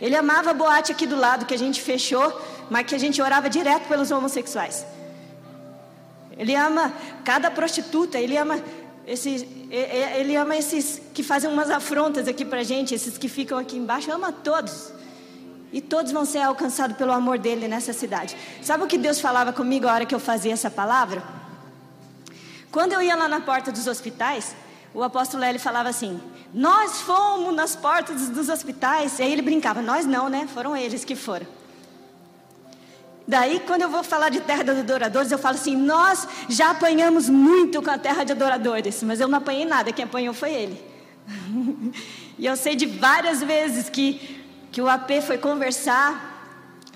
Ele 0.01 0.17
amava 0.17 0.51
a 0.51 0.55
boate 0.55 0.91
aqui 0.91 1.07
do 1.07 1.15
lado 1.17 1.47
que 1.47 1.55
a 1.55 1.59
gente 1.59 1.81
fechou, 1.81 2.29
mas 2.69 2.87
que 2.87 2.95
a 2.97 2.99
gente 2.99 3.23
orava 3.23 3.49
direto 3.49 3.87
pelos 3.87 4.11
homossexuais. 4.11 4.85
Ele 6.37 6.57
ama 6.57 6.93
cada 7.25 7.53
prostituta, 7.53 8.19
ele 8.19 8.37
ama 8.37 8.61
esses, 9.07 9.47
ele 9.71 10.35
ama 10.35 10.57
esses 10.57 11.01
que 11.15 11.23
fazem 11.23 11.49
umas 11.49 11.71
afrontas 11.71 12.27
aqui 12.27 12.45
pra 12.45 12.65
gente, 12.65 12.93
esses 12.93 13.17
que 13.17 13.29
ficam 13.29 13.59
aqui 13.59 13.77
embaixo, 13.77 14.11
ama 14.11 14.33
todos. 14.33 14.93
E 15.73 15.81
todos 15.81 16.13
vão 16.13 16.25
ser 16.25 16.41
alcançados 16.41 16.97
pelo 16.97 17.13
amor 17.13 17.39
dele 17.39 17.67
nessa 17.67 17.93
cidade. 17.93 18.37
Sabe 18.61 18.85
o 18.85 18.87
que 18.87 18.99
Deus 18.99 19.21
falava 19.21 19.53
comigo 19.53 19.89
a 19.89 19.95
hora 19.95 20.07
que 20.07 20.15
eu 20.15 20.21
fazia 20.21 20.53
essa 20.53 20.71
palavra? 20.71 21.23
Quando 22.71 22.93
eu 22.93 23.03
ia 23.03 23.17
lá 23.17 23.27
na 23.27 23.41
porta 23.41 23.73
dos 23.73 23.87
hospitais, 23.87 24.55
o 24.95 25.03
apóstolo 25.03 25.43
L 25.45 25.59
falava 25.59 25.89
assim: 25.89 26.21
Nós 26.53 27.01
fomos 27.01 27.55
nas 27.55 27.75
portas 27.75 28.29
dos 28.29 28.49
hospitais. 28.49 29.19
E 29.19 29.23
aí 29.23 29.33
ele 29.33 29.43
brincava: 29.43 29.81
Nós 29.81 30.05
não, 30.05 30.29
né? 30.29 30.47
Foram 30.53 30.77
eles 30.77 31.05
que 31.05 31.17
foram. 31.17 31.47
Daí, 33.27 33.61
quando 33.61 33.83
eu 33.83 33.89
vou 33.89 34.03
falar 34.03 34.29
de 34.29 34.41
terra 34.41 34.63
de 34.63 34.71
adoradores, 34.71 35.33
eu 35.33 35.39
falo 35.39 35.55
assim: 35.55 35.77
Nós 35.77 36.29
já 36.49 36.71
apanhamos 36.71 37.29
muito 37.29 37.81
com 37.81 37.91
a 37.91 37.97
terra 37.97 38.25
de 38.25 38.33
adoradores, 38.33 39.03
mas 39.03 39.21
eu 39.21 39.29
não 39.29 39.39
apanhei 39.39 39.65
nada, 39.65 39.93
quem 39.93 40.05
apanhou 40.05 40.35
foi 40.35 40.53
ele. 40.53 40.93
e 42.39 42.45
eu 42.45 42.57
sei 42.57 42.75
de 42.75 42.85
várias 42.85 43.43
vezes 43.43 43.89
que 43.89 44.42
que 44.73 44.81
o 44.81 44.89
AP 44.89 45.21
foi 45.25 45.39
conversar 45.39 46.31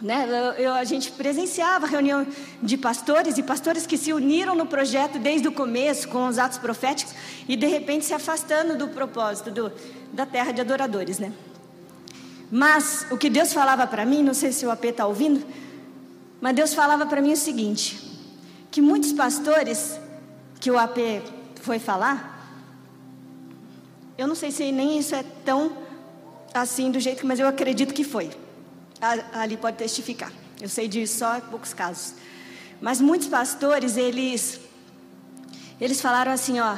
Né? 0.01 0.27
Eu, 0.59 0.75
a 0.75 0.85
gente 0.85 1.11
presenciava 1.13 1.87
reunião 1.87 2.27
de 2.63 2.77
pastores 2.77 3.39
e 3.39 3.43
pastores 3.43 3.87
que 3.87 3.97
se 3.97 4.13
uniram 4.13 4.55
no 4.55 4.67
projeto 4.67 5.19
desde 5.19 5.49
o 5.49 5.53
começo, 5.53 6.07
com 6.09 6.29
os 6.29 6.39
atos 6.39 6.59
proféticos, 6.59 7.15
e 7.49 7.57
de 7.57 7.67
repente 7.67 8.05
se 8.05 8.13
afastando 8.13 8.77
do 8.77 8.89
propósito 8.89 9.51
do, 9.51 9.73
da 10.13 10.27
terra 10.27 10.53
de 10.53 10.61
adoradores. 10.61 11.19
Né? 11.19 11.33
Mas 12.51 13.07
o 13.11 13.17
que 13.17 13.31
Deus 13.31 13.55
falava 13.55 13.87
para 13.87 14.05
mim, 14.05 14.23
não 14.23 14.35
sei 14.35 14.53
se 14.53 14.67
o 14.67 14.71
AP 14.71 14.85
está 14.85 15.07
ouvindo, 15.07 15.43
mas 16.43 16.55
Deus 16.55 16.75
falava 16.75 17.07
para 17.07 17.23
mim 17.23 17.33
o 17.33 17.37
seguinte: 17.37 17.99
que 18.71 18.83
muitos 18.83 19.15
pastores 19.15 19.99
que 20.61 20.71
o 20.71 20.79
AP 20.79 20.99
foi 21.63 21.79
falar, 21.79 22.19
eu 24.19 24.27
não 24.27 24.35
sei 24.35 24.51
se 24.51 24.71
nem 24.71 24.99
isso 24.99 25.15
é 25.15 25.25
tão 25.43 25.86
assim 26.61 26.91
do 26.91 27.01
jeito, 27.01 27.27
mas 27.27 27.39
eu 27.39 27.47
acredito 27.47 27.93
que 27.95 28.05
foi 28.05 28.31
ali 29.33 29.57
pode 29.57 29.77
testificar. 29.77 30.33
Eu 30.61 30.69
sei 30.69 30.89
disso 30.89 31.19
só 31.19 31.41
poucos 31.41 31.75
casos. 31.75 32.15
Mas 32.81 33.01
muitos 33.01 33.29
pastores, 33.29 33.97
eles, 33.97 34.61
eles 35.81 36.01
falaram 36.01 36.33
assim, 36.33 36.61
ó, 36.61 36.77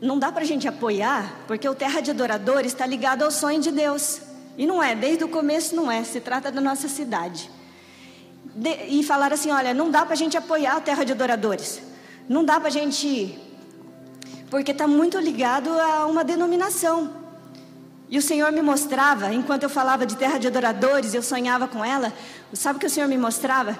não 0.00 0.18
dá 0.18 0.30
para 0.30 0.42
a 0.42 0.46
gente 0.46 0.66
apoiar, 0.68 1.44
porque 1.46 1.68
o 1.68 1.74
Terra 1.74 2.00
de 2.00 2.10
Adoradores 2.10 2.72
está 2.72 2.86
ligado 2.86 3.22
ao 3.22 3.30
sonho 3.30 3.60
de 3.60 3.70
Deus. 3.70 4.20
E 4.56 4.66
não 4.66 4.82
é, 4.82 4.94
desde 4.94 5.24
o 5.24 5.28
começo 5.28 5.74
não 5.76 5.90
é, 5.90 6.02
se 6.02 6.20
trata 6.20 6.50
da 6.50 6.60
nossa 6.60 6.88
cidade. 6.88 7.50
De, 8.54 8.70
e 8.88 9.02
falaram 9.02 9.34
assim, 9.34 9.50
olha, 9.50 9.72
não 9.72 9.90
dá 9.90 10.04
para 10.04 10.14
a 10.14 10.16
gente 10.16 10.36
apoiar 10.36 10.76
a 10.76 10.80
Terra 10.80 11.04
de 11.04 11.12
Adoradores. 11.12 11.80
Não 12.28 12.44
dá 12.44 12.58
para 12.58 12.68
a 12.68 12.72
gente, 12.72 13.38
porque 14.50 14.72
está 14.72 14.86
muito 14.86 15.18
ligado 15.18 15.70
a 15.70 16.06
uma 16.06 16.24
denominação. 16.24 17.27
E 18.10 18.16
o 18.16 18.22
Senhor 18.22 18.50
me 18.52 18.62
mostrava, 18.62 19.32
enquanto 19.34 19.64
eu 19.64 19.70
falava 19.70 20.06
de 20.06 20.16
terra 20.16 20.38
de 20.38 20.46
adoradores, 20.46 21.12
eu 21.12 21.22
sonhava 21.22 21.68
com 21.68 21.84
ela. 21.84 22.12
Sabe 22.54 22.78
o 22.78 22.80
que 22.80 22.86
o 22.86 22.90
Senhor 22.90 23.06
me 23.06 23.18
mostrava? 23.18 23.78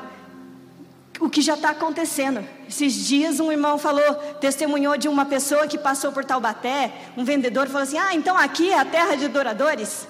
O 1.19 1.31
que 1.31 1.41
já 1.41 1.55
está 1.55 1.71
acontecendo. 1.71 2.47
Esses 2.69 2.95
dias 3.07 3.41
um 3.41 3.51
irmão 3.51 3.79
falou, 3.79 4.15
testemunhou 4.41 4.99
de 4.99 5.09
uma 5.09 5.25
pessoa 5.25 5.67
que 5.67 5.79
passou 5.79 6.13
por 6.13 6.25
Taubaté, 6.25 6.93
um 7.17 7.25
vendedor 7.25 7.67
falou 7.67 7.83
assim: 7.83 7.99
Ah, 7.99 8.15
então 8.15 8.37
aqui 8.37 8.71
é 8.71 8.79
a 8.79 8.85
terra 8.85 9.17
de 9.17 9.25
adoradores, 9.25 10.07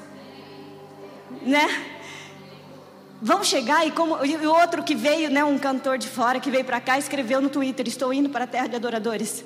né? 1.43 1.67
Vão 3.23 3.43
chegar 3.43 3.87
e 3.87 3.91
como 3.91 4.25
e 4.25 4.37
o 4.37 4.53
outro 4.53 4.83
que 4.83 4.95
veio, 4.95 5.31
né, 5.31 5.45
um 5.45 5.59
cantor 5.59 5.99
de 5.99 6.07
fora 6.07 6.39
que 6.39 6.51
veio 6.51 6.65
para 6.65 6.81
cá, 6.81 6.99
escreveu 6.99 7.41
no 7.41 7.49
Twitter: 7.49 7.87
Estou 7.87 8.13
indo 8.13 8.29
para 8.29 8.45
a 8.45 8.49
terra 8.49 8.67
de 8.67 8.77
adoradores. 8.77 9.45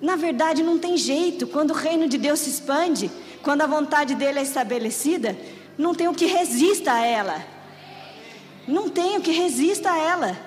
Na 0.00 0.16
verdade, 0.16 0.62
não 0.62 0.78
tem 0.78 0.96
jeito. 0.96 1.46
Quando 1.46 1.70
o 1.70 1.74
reino 1.74 2.08
de 2.08 2.18
Deus 2.18 2.40
se 2.40 2.50
expande, 2.50 3.10
quando 3.42 3.62
a 3.62 3.66
vontade 3.66 4.14
dele 4.14 4.38
é 4.38 4.42
estabelecida, 4.42 5.36
não 5.76 5.94
tem 5.94 6.08
o 6.08 6.14
que 6.14 6.26
resista 6.26 6.92
a 6.92 7.04
ela. 7.04 7.44
Não 8.66 8.88
tem 8.88 9.16
o 9.16 9.20
que 9.20 9.32
resista 9.32 9.90
a 9.90 9.98
ela. 9.98 10.38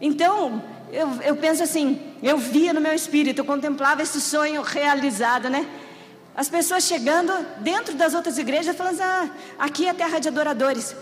Então, 0.00 0.62
eu, 0.92 1.08
eu 1.22 1.36
penso 1.36 1.62
assim, 1.62 2.00
eu 2.22 2.36
via 2.38 2.72
no 2.72 2.80
meu 2.80 2.92
espírito, 2.92 3.40
eu 3.40 3.44
contemplava 3.44 4.02
esse 4.02 4.20
sonho 4.20 4.62
realizado, 4.62 5.48
né? 5.48 5.66
As 6.34 6.48
pessoas 6.48 6.84
chegando 6.84 7.32
dentro 7.60 7.94
das 7.94 8.14
outras 8.14 8.38
igrejas 8.38 8.76
falando 8.76 8.94
assim, 8.94 9.02
ah, 9.02 9.30
aqui 9.58 9.86
é 9.86 9.92
terra 9.92 10.18
de 10.18 10.28
adoradores. 10.28 10.96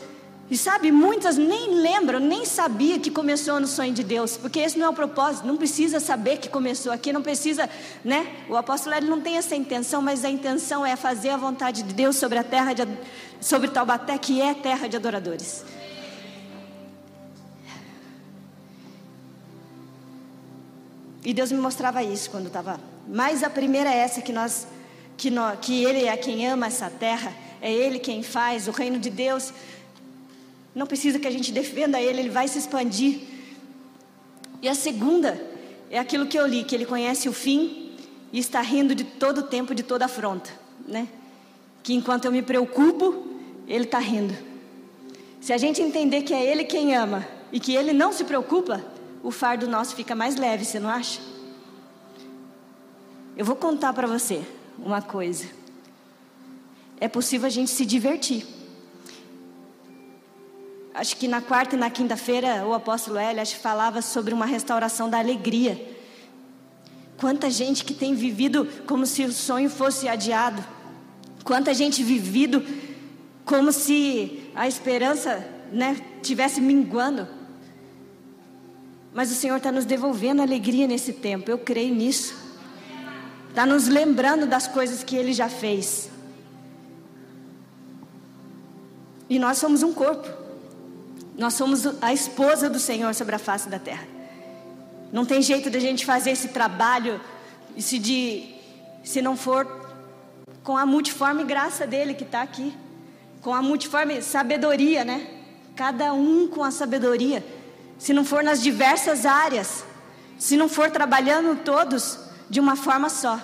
E 0.50 0.57
sabe, 0.57 0.90
muitas 0.90 1.37
nem 1.37 1.80
lembram, 1.80 2.19
nem 2.19 2.45
sabia 2.45 2.99
que 2.99 3.09
começou 3.09 3.61
no 3.61 3.69
sonho 3.69 3.92
de 3.92 4.02
Deus, 4.02 4.37
porque 4.37 4.59
esse 4.59 4.76
não 4.76 4.87
é 4.87 4.88
o 4.88 4.92
propósito, 4.92 5.47
não 5.47 5.57
precisa 5.57 6.00
saber 6.00 6.38
que 6.38 6.49
começou 6.49 6.90
aqui, 6.90 7.12
não 7.12 7.23
precisa, 7.23 7.71
né? 8.04 8.26
O 8.49 8.57
apóstolo 8.57 8.97
ele 8.97 9.07
não 9.07 9.21
tem 9.21 9.37
essa 9.37 9.54
intenção, 9.54 10.02
mas 10.02 10.25
a 10.25 10.28
intenção 10.28 10.85
é 10.85 10.97
fazer 10.97 11.30
a 11.30 11.37
vontade 11.37 11.85
de 11.85 11.95
Deus 11.95 12.16
sobre 12.16 12.37
a 12.37 12.42
terra 12.42 12.73
de, 12.73 12.83
sobre 13.40 13.69
Taubaté, 13.69 14.19
que 14.19 14.42
é 14.42 14.52
terra 14.52 14.88
de 14.88 14.97
adoradores. 14.97 15.64
E 21.25 21.33
Deus 21.33 21.52
me 21.52 21.59
mostrava 21.59 22.02
isso 22.02 22.28
quando 22.28 22.49
estava. 22.49 22.80
Mas 23.07 23.45
a 23.45 23.50
primeira 23.50 23.88
é 23.88 23.99
essa 23.99 24.21
que 24.21 24.33
nós 24.33 24.66
que, 25.16 25.30
nós, 25.30 25.59
que 25.61 25.85
Ele 25.85 26.07
é 26.07 26.16
quem 26.16 26.49
ama 26.49 26.66
essa 26.66 26.88
terra, 26.90 27.33
é 27.61 27.71
Ele 27.71 27.99
quem 27.99 28.23
faz, 28.23 28.66
o 28.66 28.70
reino 28.70 28.98
de 28.98 29.11
Deus 29.11 29.53
não 30.74 30.87
precisa 30.87 31.18
que 31.18 31.26
a 31.26 31.30
gente 31.30 31.52
defenda 31.52 32.00
ele, 32.00 32.20
ele 32.20 32.30
vai 32.30 32.46
se 32.46 32.59
expandir. 32.59 33.20
E 34.62 34.68
a 34.68 34.74
segunda 34.74 35.40
é 35.90 35.98
aquilo 35.98 36.26
que 36.26 36.38
eu 36.38 36.46
li, 36.46 36.64
que 36.64 36.74
ele 36.74 36.87
conhece 36.87 37.28
o 37.28 37.33
fim 37.33 37.96
e 38.33 38.38
está 38.38 38.61
rindo 38.61 38.94
de 38.94 39.04
todo 39.04 39.38
o 39.38 39.42
tempo, 39.42 39.74
de 39.74 39.83
toda 39.83 40.04
afronta, 40.04 40.50
né? 40.87 41.09
Que 41.83 41.94
enquanto 41.94 42.26
eu 42.26 42.33
me 42.33 42.42
preocupo, 42.42 43.26
ele 43.66 43.85
está 43.85 43.98
rindo. 43.98 44.35
Se 45.40 45.52
a 45.52 45.59
gente 45.59 45.83
entender 45.83 46.22
que 46.22 46.35
é 46.35 46.44
ele 46.44 46.64
quem 46.64 46.94
ama 46.94 47.26
e 47.50 47.59
que 47.59 47.74
ele 47.74 47.92
não 47.92 48.12
se 48.12 48.24
preocupa, 48.24 48.85
o 49.22 49.30
fardo 49.30 49.66
nosso 49.66 49.96
fica 49.96 50.14
mais 50.14 50.37
leve, 50.37 50.64
você 50.64 50.78
não 50.78 50.88
acha? 50.88 51.20
Eu 53.37 53.44
vou 53.44 53.56
contar 53.56 53.92
para 53.92 54.06
você 54.06 54.42
uma 54.78 55.02
coisa. 55.02 55.46
É 57.00 57.09
possível 57.09 57.46
a 57.46 57.50
gente 57.50 57.70
se 57.70 57.85
divertir 57.87 58.60
acho 61.01 61.17
que 61.17 61.27
na 61.27 61.41
quarta 61.41 61.77
e 61.77 61.79
na 61.79 61.89
quinta-feira, 61.89 62.67
o 62.67 62.75
apóstolo 62.75 63.19
Elias 63.19 63.55
falava 63.55 64.03
sobre 64.03 64.35
uma 64.35 64.45
restauração 64.45 65.09
da 65.09 65.19
alegria. 65.19 65.81
Quanta 67.17 67.49
gente 67.49 67.87
que 67.87 67.95
tem 67.95 68.15
vivido 68.15 68.69
como 68.87 69.07
se 69.07 69.25
o 69.25 69.33
sonho 69.33 69.71
fosse 69.71 70.07
adiado. 70.07 70.63
Quanta 71.43 71.73
gente 71.73 72.03
vivido 72.03 72.63
como 73.47 73.73
se 73.73 74.51
a 74.55 74.69
esperança 74.69 75.43
né, 75.73 75.97
tivesse 76.23 76.61
minguando. 76.61 77.27
Mas 79.15 79.33
o 79.33 79.35
Senhor 79.35 79.57
está 79.57 79.73
nos 79.73 79.87
devolvendo 79.87 80.43
alegria 80.43 80.87
nesse 80.87 81.15
tempo, 81.15 81.51
eu 81.51 81.57
creio 81.57 81.95
nisso. 81.95 82.37
Está 83.49 83.65
nos 83.65 83.89
lembrando 83.89 84.47
das 84.47 84.69
coisas 84.69 85.03
que 85.03 85.17
Ele 85.17 85.33
já 85.33 85.49
fez. 85.49 86.11
E 89.31 89.39
nós 89.39 89.57
somos 89.57 89.83
um 89.83 89.95
corpo. 89.95 90.50
Nós 91.40 91.55
somos 91.55 91.87
a 92.03 92.12
esposa 92.12 92.68
do 92.68 92.79
Senhor 92.79 93.14
sobre 93.14 93.35
a 93.35 93.38
face 93.38 93.66
da 93.66 93.79
terra. 93.79 94.07
Não 95.11 95.24
tem 95.24 95.40
jeito 95.40 95.70
de 95.70 95.79
a 95.79 95.81
gente 95.81 96.05
fazer 96.05 96.33
esse 96.33 96.48
trabalho 96.48 97.18
se, 97.79 97.98
de, 97.98 98.57
se 99.03 99.22
não 99.22 99.38
for 99.38 99.66
com 100.62 100.76
a 100.76 100.85
multiforme 100.85 101.42
graça 101.42 101.87
dele 101.87 102.12
que 102.12 102.24
está 102.24 102.42
aqui, 102.42 102.76
com 103.40 103.55
a 103.55 103.62
multiforme 103.62 104.20
sabedoria, 104.20 105.03
né? 105.03 105.26
Cada 105.74 106.12
um 106.12 106.46
com 106.46 106.62
a 106.62 106.70
sabedoria. 106.70 107.42
Se 107.98 108.12
não 108.12 108.22
for 108.22 108.42
nas 108.42 108.62
diversas 108.62 109.24
áreas, 109.24 109.83
se 110.38 110.59
não 110.59 110.68
for 110.68 110.90
trabalhando 110.90 111.64
todos 111.64 112.18
de 112.50 112.61
uma 112.61 112.76
forma 112.76 113.09
só. 113.09 113.40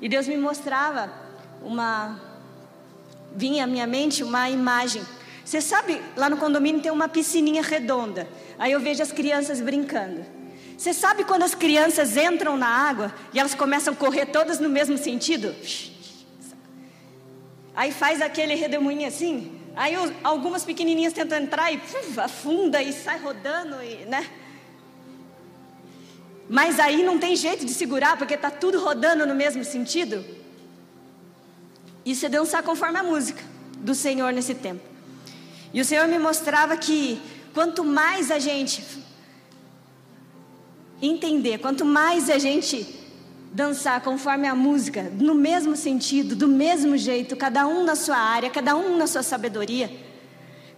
E 0.00 0.08
Deus 0.08 0.26
me 0.26 0.38
mostrava 0.38 1.12
uma 1.62 2.18
vinha 3.34 3.64
à 3.64 3.66
minha 3.66 3.86
mente 3.86 4.24
uma 4.24 4.48
imagem 4.48 5.04
você 5.46 5.60
sabe, 5.60 6.02
lá 6.16 6.28
no 6.28 6.38
condomínio 6.38 6.80
tem 6.80 6.90
uma 6.90 7.08
piscininha 7.08 7.62
redonda. 7.62 8.26
Aí 8.58 8.72
eu 8.72 8.80
vejo 8.80 9.00
as 9.00 9.12
crianças 9.12 9.60
brincando. 9.60 10.26
Você 10.76 10.92
sabe 10.92 11.22
quando 11.22 11.44
as 11.44 11.54
crianças 11.54 12.16
entram 12.16 12.56
na 12.56 12.66
água 12.66 13.14
e 13.32 13.38
elas 13.38 13.54
começam 13.54 13.94
a 13.94 13.96
correr 13.96 14.26
todas 14.26 14.58
no 14.58 14.68
mesmo 14.68 14.98
sentido? 14.98 15.54
Aí 17.76 17.92
faz 17.92 18.20
aquele 18.20 18.56
redemoinho 18.56 19.06
assim. 19.06 19.60
Aí 19.76 19.94
algumas 20.24 20.64
pequenininhas 20.64 21.12
tentam 21.12 21.38
entrar 21.38 21.72
e 21.72 21.76
uf, 21.76 22.18
afunda 22.18 22.82
e 22.82 22.92
sai 22.92 23.20
rodando, 23.20 23.80
e, 23.84 24.04
né? 24.06 24.28
Mas 26.48 26.80
aí 26.80 27.04
não 27.04 27.20
tem 27.20 27.36
jeito 27.36 27.64
de 27.64 27.72
segurar 27.72 28.18
porque 28.18 28.34
está 28.34 28.50
tudo 28.50 28.80
rodando 28.80 29.24
no 29.24 29.34
mesmo 29.34 29.62
sentido. 29.62 30.24
Isso 32.04 32.26
é 32.26 32.28
dançar 32.28 32.64
conforme 32.64 32.98
a 32.98 33.04
música 33.04 33.44
do 33.78 33.94
Senhor 33.94 34.32
nesse 34.32 34.52
tempo. 34.52 34.95
E 35.76 35.80
o 35.82 35.84
Senhor 35.84 36.08
me 36.08 36.18
mostrava 36.18 36.74
que 36.74 37.20
quanto 37.52 37.84
mais 37.84 38.30
a 38.30 38.38
gente 38.38 38.82
entender, 41.02 41.58
quanto 41.58 41.84
mais 41.84 42.30
a 42.30 42.38
gente 42.38 42.98
dançar 43.52 44.00
conforme 44.00 44.48
a 44.48 44.54
música, 44.54 45.02
no 45.02 45.34
mesmo 45.34 45.76
sentido, 45.76 46.34
do 46.34 46.48
mesmo 46.48 46.96
jeito, 46.96 47.36
cada 47.36 47.66
um 47.66 47.84
na 47.84 47.94
sua 47.94 48.16
área, 48.16 48.48
cada 48.48 48.74
um 48.74 48.96
na 48.96 49.06
sua 49.06 49.22
sabedoria, 49.22 49.94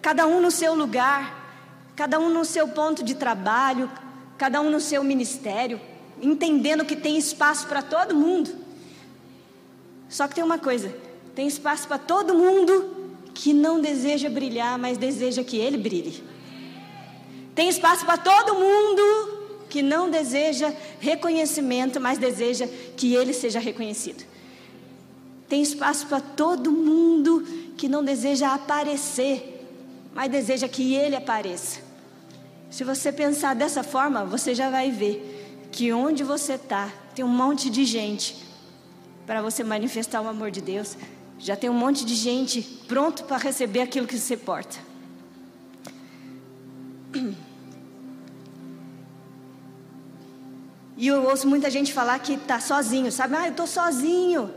cada 0.03 0.27
um 0.27 0.41
no 0.41 0.51
seu 0.51 0.75
lugar, 0.75 1.93
cada 1.95 2.19
um 2.19 2.29
no 2.29 2.45
seu 2.45 2.67
ponto 2.67 3.05
de 3.05 3.15
trabalho, 3.15 3.89
cada 4.37 4.61
um 4.61 4.69
no 4.69 4.81
seu 4.81 5.05
ministério, 5.05 5.81
entendendo 6.21 6.85
que 6.85 6.97
tem 6.97 7.17
espaço 7.17 7.69
para 7.69 7.83
todo 7.83 8.17
mundo. 8.17 8.51
Só 10.09 10.27
que 10.27 10.35
tem 10.35 10.43
uma 10.43 10.59
coisa: 10.59 10.93
tem 11.37 11.47
espaço 11.47 11.87
para 11.87 11.99
todo 11.99 12.35
mundo 12.35 12.98
que 13.39 13.53
não 13.53 13.81
deseja 13.81 14.29
brilhar, 14.29 14.77
mas 14.77 14.99
deseja 14.99 15.45
que 15.45 15.57
ele 15.57 15.77
brilhe. 15.77 16.25
Tem 17.55 17.69
espaço 17.69 18.05
para 18.05 18.17
todo 18.17 18.55
mundo 18.55 19.03
que 19.71 19.81
não 19.81 20.11
deseja 20.11 20.75
reconhecimento, 20.99 22.01
mas 22.01 22.19
deseja 22.19 22.67
que 22.97 23.15
ele 23.15 23.33
seja 23.33 23.61
reconhecido. 23.61 24.25
Tem 25.49 25.63
espaço 25.63 26.09
para 26.09 26.21
todo 26.21 26.73
mundo 26.73 27.47
que 27.77 27.89
não 27.89 28.03
deseja 28.05 28.53
aparecer, 28.53 29.65
mas 30.13 30.31
deseja 30.31 30.67
que 30.67 30.95
Ele 30.95 31.15
apareça. 31.15 31.81
Se 32.69 32.83
você 32.83 33.13
pensar 33.13 33.55
dessa 33.55 33.85
forma, 33.85 34.25
você 34.25 34.53
já 34.53 34.69
vai 34.69 34.91
ver 34.91 35.69
que 35.71 35.93
onde 35.93 36.25
você 36.25 36.55
está, 36.55 36.93
tem 37.15 37.25
um 37.25 37.29
monte 37.29 37.71
de 37.71 37.85
gente 37.85 38.37
para 39.25 39.41
você 39.41 39.63
manifestar 39.63 40.21
o 40.21 40.29
amor 40.29 40.51
de 40.51 40.61
Deus. 40.61 40.97
Já 41.39 41.57
tem 41.57 41.71
um 41.71 41.75
monte 41.75 42.05
de 42.05 42.15
gente 42.15 42.63
pronto 42.87 43.25
para 43.25 43.37
receber 43.37 43.81
aquilo 43.81 44.07
que 44.07 44.19
você 44.19 44.37
porta. 44.37 44.77
E 50.97 51.07
eu 51.07 51.25
ouço 51.25 51.47
muita 51.47 51.71
gente 51.71 51.93
falar 51.93 52.19
que 52.19 52.33
está 52.33 52.59
sozinho, 52.59 53.13
sabe? 53.13 53.37
Ah, 53.37 53.47
eu 53.47 53.53
estou 53.53 53.69
sozinho. 53.69 54.53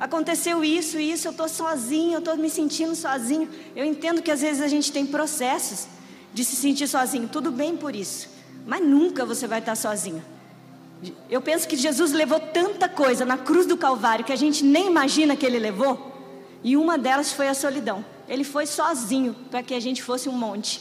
Aconteceu 0.00 0.64
isso, 0.64 0.98
isso, 0.98 1.28
eu 1.28 1.32
estou 1.32 1.48
sozinho, 1.48 2.14
eu 2.14 2.18
estou 2.20 2.36
me 2.36 2.48
sentindo 2.48 2.96
sozinho. 2.96 3.48
Eu 3.76 3.84
entendo 3.84 4.22
que 4.22 4.30
às 4.30 4.40
vezes 4.40 4.62
a 4.62 4.66
gente 4.66 4.90
tem 4.90 5.04
processos 5.04 5.86
de 6.32 6.42
se 6.44 6.56
sentir 6.56 6.88
sozinho, 6.88 7.28
tudo 7.28 7.52
bem 7.52 7.76
por 7.76 7.94
isso, 7.94 8.28
mas 8.66 8.84
nunca 8.84 9.24
você 9.24 9.46
vai 9.46 9.60
estar 9.60 9.76
sozinho. 9.76 10.24
Eu 11.30 11.40
penso 11.40 11.68
que 11.68 11.76
Jesus 11.76 12.12
levou 12.12 12.40
tanta 12.40 12.88
coisa 12.88 13.24
na 13.24 13.38
cruz 13.38 13.66
do 13.66 13.76
Calvário 13.76 14.24
que 14.24 14.32
a 14.32 14.36
gente 14.36 14.64
nem 14.64 14.86
imagina 14.86 15.36
que 15.36 15.44
ele 15.46 15.58
levou, 15.58 16.13
e 16.64 16.78
uma 16.78 16.96
delas 16.96 17.30
foi 17.30 17.46
a 17.46 17.54
solidão. 17.54 18.02
Ele 18.26 18.42
foi 18.42 18.64
sozinho 18.64 19.36
para 19.50 19.62
que 19.62 19.74
a 19.74 19.80
gente 19.80 20.02
fosse 20.02 20.30
um 20.30 20.32
monte. 20.32 20.80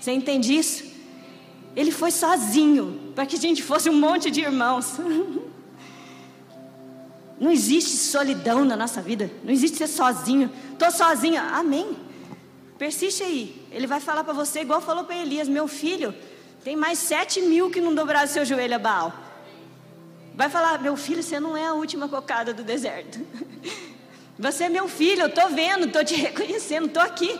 Você 0.00 0.10
entende 0.10 0.52
isso? 0.54 0.92
Ele 1.76 1.92
foi 1.92 2.10
sozinho 2.10 3.12
para 3.14 3.24
que 3.24 3.36
a 3.36 3.38
gente 3.38 3.62
fosse 3.62 3.88
um 3.88 3.94
monte 3.94 4.28
de 4.28 4.40
irmãos. 4.40 4.98
Não 7.38 7.50
existe 7.50 7.96
solidão 7.96 8.64
na 8.64 8.76
nossa 8.76 9.00
vida. 9.00 9.30
Não 9.44 9.52
existe 9.52 9.78
ser 9.78 9.86
sozinho. 9.86 10.50
Estou 10.72 10.90
sozinha. 10.90 11.42
Amém. 11.42 11.96
Persiste 12.76 13.22
aí. 13.22 13.66
Ele 13.70 13.86
vai 13.86 14.00
falar 14.00 14.24
para 14.24 14.32
você, 14.32 14.60
igual 14.60 14.80
falou 14.80 15.04
para 15.04 15.16
Elias: 15.16 15.48
Meu 15.48 15.68
filho, 15.68 16.14
tem 16.64 16.74
mais 16.76 16.98
sete 16.98 17.40
mil 17.40 17.70
que 17.70 17.80
não 17.80 17.94
dobraram 17.94 18.28
seu 18.28 18.44
joelho 18.44 18.74
a 18.74 18.78
Baal. 18.78 19.12
Vai 20.34 20.48
falar: 20.48 20.80
Meu 20.80 20.96
filho, 20.96 21.22
você 21.22 21.38
não 21.38 21.56
é 21.56 21.66
a 21.66 21.72
última 21.72 22.08
cocada 22.08 22.52
do 22.52 22.64
deserto. 22.64 23.20
Você 24.38 24.64
é 24.64 24.68
meu 24.68 24.88
filho, 24.88 25.22
eu 25.22 25.28
estou 25.28 25.48
vendo, 25.50 25.86
estou 25.86 26.04
te 26.04 26.14
reconhecendo, 26.16 26.86
estou 26.86 27.02
aqui. 27.02 27.38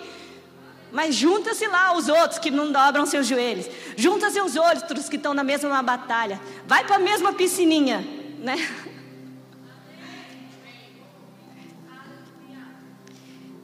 Mas 0.92 1.14
junta-se 1.16 1.66
lá 1.66 1.96
os 1.96 2.08
outros 2.08 2.38
que 2.38 2.50
não 2.50 2.70
dobram 2.70 3.04
seus 3.04 3.26
joelhos. 3.26 3.66
Junta-se 3.96 4.40
os 4.40 4.54
outros 4.54 5.08
que 5.08 5.16
estão 5.16 5.34
na 5.34 5.42
mesma 5.42 5.82
batalha. 5.82 6.40
Vai 6.66 6.84
para 6.84 6.96
a 6.96 7.00
mesma 7.00 7.32
piscininha, 7.32 8.06
né? 8.38 8.56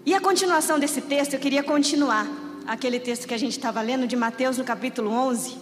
E 0.05 0.13
a 0.13 0.21
continuação 0.21 0.77
desse 0.77 1.03
texto, 1.03 1.35
eu 1.35 1.39
queria 1.39 1.63
continuar 1.63 2.27
aquele 2.67 2.99
texto 2.99 3.29
que 3.29 3.35
a 3.35 3.39
gente 3.39 3.53
estava 3.53 3.81
lendo 3.81 4.09
de 4.09 4.17
Mateus 4.17 4.59
no 4.59 4.65
capítulo 4.65 5.11
11. 5.13 5.57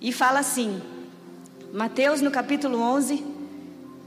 E 0.00 0.10
fala 0.10 0.38
assim: 0.38 0.80
Mateus 1.70 2.22
no 2.22 2.30
capítulo 2.30 2.80
11, 2.80 3.22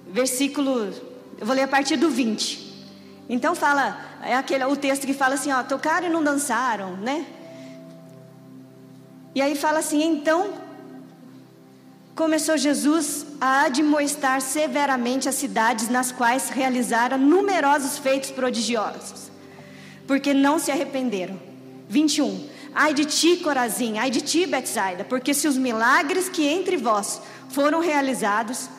versículo, 0.08 0.92
eu 1.40 1.46
vou 1.46 1.56
ler 1.56 1.64
a 1.64 1.68
partir 1.68 1.96
do 1.98 2.10
20. 2.10 2.68
Então 3.30 3.54
fala, 3.54 3.98
é 4.24 4.36
aquele 4.36 4.64
o 4.66 4.76
texto 4.76 5.06
que 5.06 5.14
fala 5.14 5.36
assim, 5.36 5.52
ó, 5.52 5.64
tocaram 5.64 6.08
e 6.08 6.10
não 6.10 6.24
dançaram, 6.24 6.96
né? 6.98 7.26
E 9.36 9.42
aí 9.42 9.56
fala 9.56 9.80
assim, 9.80 10.04
então 10.04 10.54
começou 12.16 12.58
Jesus 12.58 13.26
a 13.40 13.66
admoestar 13.66 14.42
severamente 14.42 15.30
as 15.30 15.36
cidades 15.36 15.90
nas 15.90 16.12
quais 16.12 16.50
realizara 16.50 17.18
numerosos 17.18 18.00
feitos 18.00 18.32
prodigiosos, 18.32 19.30
porque 20.08 20.34
não 20.34 20.58
se 20.58 20.72
arrependeram. 20.72 21.40
21. 21.88 22.50
Ai 22.74 22.94
de 22.94 23.06
ti, 23.06 23.38
Corazim, 23.38 23.98
ai 23.98 24.10
de 24.10 24.22
ti, 24.22 24.46
Betsaida, 24.46 25.04
porque 25.04 25.34
se 25.34 25.48
os 25.48 25.58
milagres 25.58 26.28
que 26.28 26.48
entre 26.48 26.78
vós 26.78 27.22
foram 27.50 27.80
realizados 27.80 28.70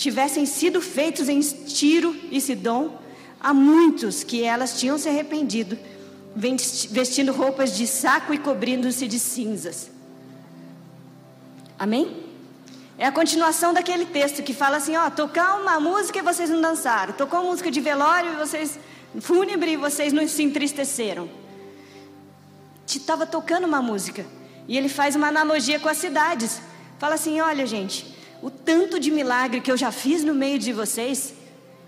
tivessem 0.00 0.46
sido 0.46 0.80
feitos 0.80 1.28
em 1.28 1.40
Tiro 1.40 2.16
e 2.30 2.40
Sidom, 2.40 2.98
há 3.38 3.52
muitos 3.52 4.24
que 4.24 4.42
elas 4.42 4.80
tinham 4.80 4.96
se 4.96 5.10
arrependido, 5.10 5.78
vestindo 6.90 7.32
roupas 7.32 7.76
de 7.76 7.86
saco 7.86 8.32
e 8.32 8.38
cobrindo-se 8.38 9.06
de 9.06 9.18
cinzas. 9.18 9.90
Amém? 11.78 12.16
É 12.96 13.06
a 13.06 13.12
continuação 13.12 13.74
daquele 13.74 14.06
texto 14.06 14.42
que 14.42 14.54
fala 14.54 14.78
assim: 14.78 14.96
ó, 14.96 15.10
tocar 15.10 15.60
uma 15.60 15.78
música 15.78 16.18
e 16.18 16.22
vocês 16.22 16.48
não 16.48 16.62
dançaram, 16.62 17.12
tocou 17.12 17.44
música 17.44 17.70
de 17.70 17.80
velório 17.80 18.32
e 18.32 18.36
vocês, 18.36 18.78
fúnebre, 19.20 19.72
e 19.72 19.76
vocês 19.76 20.14
não 20.14 20.26
se 20.26 20.42
entristeceram. 20.42 21.28
Estava 22.86 23.26
tocando 23.26 23.66
uma 23.66 23.82
música. 23.82 24.24
E 24.66 24.76
ele 24.76 24.88
faz 24.88 25.14
uma 25.14 25.28
analogia 25.28 25.78
com 25.78 25.88
as 25.88 25.98
cidades. 25.98 26.60
Fala 26.98 27.14
assim: 27.14 27.40
olha, 27.40 27.66
gente, 27.66 28.19
o 28.42 28.50
tanto 28.50 28.98
de 28.98 29.10
milagre 29.10 29.60
que 29.60 29.70
eu 29.70 29.76
já 29.76 29.92
fiz 29.92 30.24
no 30.24 30.34
meio 30.34 30.58
de 30.58 30.72
vocês, 30.72 31.34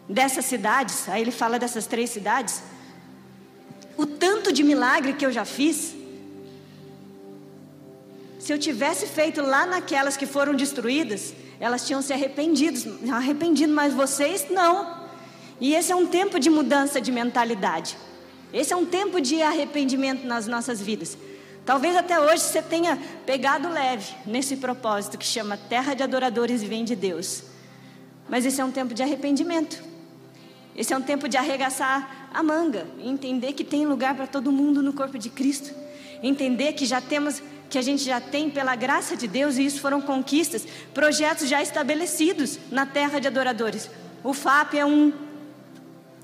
dessas 0.08 0.44
cidades, 0.44 1.08
aí 1.08 1.22
ele 1.22 1.30
fala 1.30 1.58
dessas 1.58 1.86
três 1.86 2.10
cidades, 2.10 2.62
o 3.96 4.06
tanto 4.06 4.52
de 4.52 4.62
milagre 4.62 5.14
que 5.14 5.24
eu 5.24 5.32
já 5.32 5.44
fiz, 5.44 5.94
se 8.38 8.52
eu 8.52 8.58
tivesse 8.58 9.06
feito 9.06 9.40
lá 9.40 9.64
naquelas 9.66 10.16
que 10.16 10.26
foram 10.26 10.54
destruídas, 10.54 11.32
elas 11.60 11.86
tinham 11.86 12.02
se 12.02 12.12
arrependido, 12.12 12.98
arrependido, 13.12 13.72
mas 13.72 13.94
vocês 13.94 14.46
não. 14.50 15.00
E 15.60 15.74
esse 15.74 15.92
é 15.92 15.96
um 15.96 16.06
tempo 16.06 16.40
de 16.40 16.50
mudança 16.50 17.00
de 17.00 17.12
mentalidade. 17.12 17.96
Esse 18.52 18.72
é 18.72 18.76
um 18.76 18.84
tempo 18.84 19.20
de 19.20 19.40
arrependimento 19.40 20.26
nas 20.26 20.48
nossas 20.48 20.80
vidas. 20.80 21.16
Talvez 21.64 21.96
até 21.96 22.18
hoje 22.18 22.42
você 22.42 22.60
tenha 22.60 22.98
pegado 23.24 23.68
leve 23.68 24.14
nesse 24.26 24.56
propósito 24.56 25.16
que 25.16 25.24
chama 25.24 25.56
Terra 25.56 25.94
de 25.94 26.02
Adoradores 26.02 26.62
e 26.62 26.66
Vem 26.66 26.84
de 26.84 26.96
Deus. 26.96 27.44
Mas 28.28 28.44
esse 28.44 28.60
é 28.60 28.64
um 28.64 28.72
tempo 28.72 28.92
de 28.92 29.02
arrependimento. 29.02 29.82
Esse 30.74 30.92
é 30.92 30.96
um 30.96 31.02
tempo 31.02 31.28
de 31.28 31.36
arregaçar 31.36 32.30
a 32.32 32.42
manga, 32.42 32.86
entender 32.98 33.52
que 33.52 33.62
tem 33.62 33.86
lugar 33.86 34.14
para 34.14 34.26
todo 34.26 34.50
mundo 34.50 34.82
no 34.82 34.92
corpo 34.92 35.18
de 35.18 35.28
Cristo, 35.28 35.72
entender 36.22 36.72
que 36.72 36.86
já 36.86 37.00
temos 37.00 37.42
que 37.68 37.78
a 37.78 37.82
gente 37.82 38.04
já 38.04 38.20
tem 38.20 38.50
pela 38.50 38.76
graça 38.76 39.16
de 39.16 39.26
Deus, 39.26 39.56
e 39.56 39.64
isso 39.64 39.80
foram 39.80 39.98
conquistas, 39.98 40.66
projetos 40.92 41.48
já 41.48 41.62
estabelecidos 41.62 42.58
na 42.70 42.84
terra 42.84 43.18
de 43.18 43.26
adoradores. 43.26 43.88
O 44.22 44.34
FAP 44.34 44.74
é 44.74 44.84
um. 44.84 45.10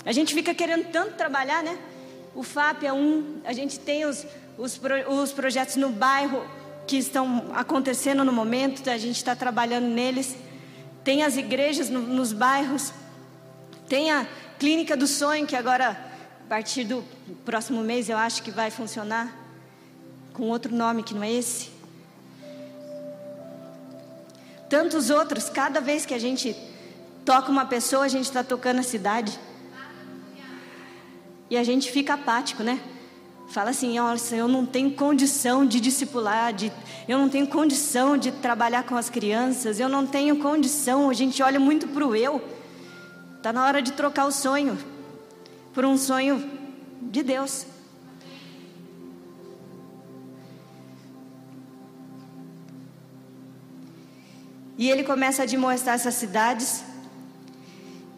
A 0.04 0.12
gente 0.12 0.34
fica 0.34 0.54
querendo 0.54 0.90
tanto 0.90 1.14
trabalhar, 1.14 1.62
né? 1.62 1.78
O 2.34 2.42
FAP 2.42 2.84
é 2.84 2.92
um. 2.92 3.36
A 3.44 3.54
gente 3.54 3.80
tem 3.80 4.04
os, 4.04 4.26
os, 4.58 4.78
os 5.08 5.32
projetos 5.32 5.76
no 5.76 5.88
bairro 5.88 6.44
que 6.86 6.96
estão 6.96 7.50
acontecendo 7.54 8.24
no 8.24 8.32
momento, 8.32 8.88
a 8.90 8.98
gente 8.98 9.16
está 9.16 9.36
trabalhando 9.36 9.86
neles. 9.86 10.36
Tem 11.04 11.22
as 11.22 11.36
igrejas 11.36 11.88
no, 11.88 12.00
nos 12.00 12.32
bairros. 12.32 12.92
Tem 13.88 14.10
a 14.10 14.26
Clínica 14.58 14.96
do 14.96 15.06
Sonho, 15.06 15.46
que 15.46 15.54
agora, 15.54 15.90
a 15.90 16.48
partir 16.48 16.82
do 16.84 17.04
próximo 17.44 17.82
mês, 17.82 18.08
eu 18.08 18.18
acho 18.18 18.42
que 18.42 18.50
vai 18.50 18.70
funcionar 18.70 19.32
com 20.32 20.44
outro 20.44 20.74
nome 20.74 21.04
que 21.04 21.14
não 21.14 21.22
é 21.22 21.32
esse. 21.32 21.70
Tantos 24.68 25.08
outros, 25.08 25.48
cada 25.48 25.80
vez 25.80 26.04
que 26.04 26.12
a 26.12 26.18
gente 26.18 26.56
toca 27.24 27.50
uma 27.50 27.64
pessoa, 27.64 28.04
a 28.04 28.08
gente 28.08 28.24
está 28.24 28.42
tocando 28.42 28.80
a 28.80 28.82
cidade. 28.82 29.38
E 31.48 31.56
a 31.56 31.62
gente 31.62 31.90
fica 31.92 32.14
apático, 32.14 32.62
né? 32.62 32.80
Fala 33.48 33.70
assim, 33.70 33.98
olha, 33.98 34.18
eu 34.32 34.46
não 34.46 34.66
tenho 34.66 34.90
condição 34.90 35.64
de 35.64 35.80
discipular, 35.80 36.52
de, 36.52 36.70
eu 37.08 37.18
não 37.18 37.30
tenho 37.30 37.46
condição 37.46 38.16
de 38.16 38.30
trabalhar 38.30 38.82
com 38.82 38.94
as 38.94 39.08
crianças, 39.08 39.80
eu 39.80 39.88
não 39.88 40.06
tenho 40.06 40.36
condição, 40.38 41.08
a 41.08 41.14
gente 41.14 41.42
olha 41.42 41.58
muito 41.58 41.88
para 41.88 42.06
o 42.06 42.14
eu. 42.14 42.42
Está 43.38 43.52
na 43.52 43.64
hora 43.64 43.80
de 43.80 43.92
trocar 43.92 44.26
o 44.26 44.32
sonho 44.32 44.78
por 45.72 45.84
um 45.84 45.96
sonho 45.96 46.44
de 47.00 47.22
Deus. 47.22 47.64
E 54.76 54.90
ele 54.90 55.04
começa 55.04 55.42
a 55.42 55.46
demonstrar 55.46 55.94
essas 55.94 56.14
cidades. 56.14 56.84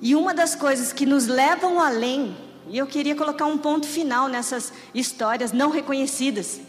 E 0.02 0.16
uma 0.16 0.34
das 0.34 0.54
coisas 0.54 0.92
que 0.92 1.06
nos 1.06 1.26
levam 1.26 1.80
além, 1.80 2.36
e 2.68 2.78
eu 2.78 2.86
queria 2.86 3.14
colocar 3.14 3.46
um 3.46 3.58
ponto 3.58 3.86
final 3.86 4.28
nessas 4.28 4.72
histórias 4.94 5.52
não 5.52 5.70
reconhecidas, 5.70 6.60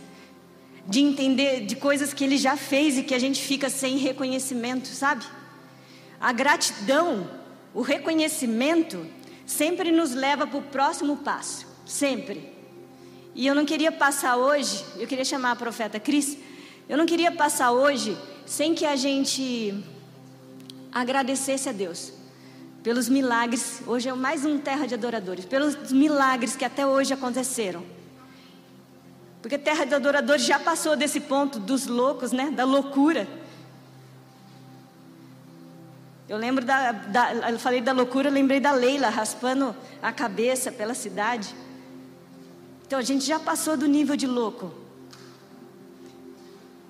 de 0.87 0.99
entender 0.99 1.65
de 1.65 1.75
coisas 1.75 2.13
que 2.13 2.23
ele 2.23 2.37
já 2.37 2.57
fez 2.57 2.97
e 2.97 3.03
que 3.03 3.13
a 3.13 3.19
gente 3.19 3.41
fica 3.41 3.69
sem 3.69 3.97
reconhecimento, 3.97 4.87
sabe? 4.87 5.23
A 6.19 6.31
gratidão, 6.31 7.29
o 7.73 7.81
reconhecimento, 7.81 9.05
sempre 9.45 9.91
nos 9.91 10.13
leva 10.13 10.47
para 10.47 10.57
o 10.57 10.63
próximo 10.63 11.17
passo, 11.17 11.67
sempre. 11.85 12.51
E 13.35 13.45
eu 13.45 13.53
não 13.53 13.65
queria 13.65 13.91
passar 13.91 14.37
hoje, 14.37 14.83
eu 14.97 15.07
queria 15.07 15.25
chamar 15.25 15.51
a 15.51 15.55
profeta 15.55 15.99
Cris, 15.99 16.37
eu 16.89 16.97
não 16.97 17.05
queria 17.05 17.31
passar 17.31 17.71
hoje 17.71 18.17
sem 18.45 18.73
que 18.73 18.85
a 18.85 18.95
gente 18.95 19.83
agradecesse 20.91 21.69
a 21.69 21.71
Deus 21.71 22.20
pelos 22.83 23.07
milagres. 23.07 23.81
Hoje 23.85 24.09
é 24.09 24.13
mais 24.13 24.45
um 24.45 24.57
terra 24.57 24.85
de 24.85 24.93
adoradores, 24.93 25.45
pelos 25.45 25.91
milagres 25.91 26.55
que 26.55 26.65
até 26.65 26.85
hoje 26.85 27.13
aconteceram. 27.13 27.83
Porque 29.41 29.57
Terra 29.57 29.85
de 29.85 29.95
Adoradores 29.95 30.45
já 30.45 30.59
passou 30.59 30.95
desse 30.95 31.19
ponto 31.19 31.59
dos 31.59 31.87
loucos, 31.87 32.31
né? 32.31 32.51
Da 32.51 32.63
loucura. 32.63 33.27
Eu 36.29 36.37
lembro 36.37 36.63
da, 36.63 36.91
da, 36.91 37.49
eu 37.49 37.57
falei 37.57 37.81
da 37.81 37.91
loucura, 37.91 38.29
lembrei 38.29 38.59
da 38.59 38.71
Leila 38.71 39.09
raspando 39.09 39.75
a 40.01 40.11
cabeça 40.11 40.71
pela 40.71 40.93
cidade. 40.93 41.55
Então 42.85 42.99
a 42.99 43.01
gente 43.01 43.25
já 43.25 43.39
passou 43.39 43.75
do 43.75 43.87
nível 43.87 44.15
de 44.15 44.27
louco 44.27 44.71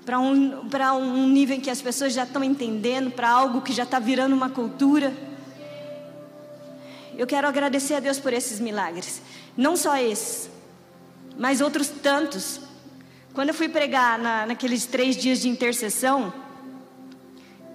para 0.05 0.19
um, 0.19 0.61
um 0.97 1.29
nível 1.29 1.55
em 1.55 1.61
que 1.61 1.69
as 1.69 1.81
pessoas 1.81 2.11
já 2.13 2.23
estão 2.23 2.43
entendendo, 2.43 3.11
para 3.11 3.29
algo 3.29 3.61
que 3.61 3.71
já 3.71 3.83
está 3.83 3.97
virando 3.97 4.35
uma 4.35 4.49
cultura. 4.49 5.13
Eu 7.21 7.27
quero 7.27 7.47
agradecer 7.47 7.93
a 7.93 7.99
Deus 7.99 8.17
por 8.17 8.33
esses 8.33 8.59
milagres, 8.59 9.21
não 9.55 9.77
só 9.77 9.95
esses, 9.95 10.49
mas 11.37 11.61
outros 11.61 11.87
tantos. 11.87 12.59
Quando 13.31 13.49
eu 13.49 13.53
fui 13.53 13.69
pregar 13.69 14.17
na, 14.17 14.47
naqueles 14.47 14.87
três 14.87 15.15
dias 15.15 15.39
de 15.39 15.47
intercessão, 15.47 16.33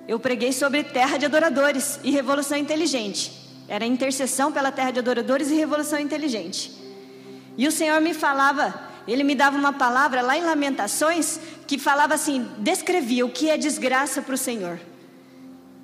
eu 0.08 0.18
preguei 0.18 0.52
sobre 0.52 0.82
terra 0.82 1.16
de 1.16 1.26
adoradores 1.26 2.00
e 2.02 2.10
revolução 2.10 2.58
inteligente. 2.58 3.30
Era 3.68 3.86
intercessão 3.86 4.50
pela 4.50 4.72
terra 4.72 4.90
de 4.90 4.98
adoradores 4.98 5.48
e 5.48 5.54
revolução 5.54 6.00
inteligente. 6.00 6.72
E 7.56 7.68
o 7.68 7.70
Senhor 7.70 8.00
me 8.00 8.14
falava, 8.14 8.74
ele 9.06 9.22
me 9.22 9.36
dava 9.36 9.56
uma 9.56 9.72
palavra 9.72 10.22
lá 10.22 10.36
em 10.36 10.42
Lamentações 10.42 11.38
que 11.68 11.78
falava 11.78 12.14
assim, 12.14 12.50
descrevia 12.58 13.24
o 13.24 13.30
que 13.30 13.48
é 13.48 13.56
desgraça 13.56 14.20
para 14.20 14.34
o 14.34 14.38
Senhor. 14.38 14.80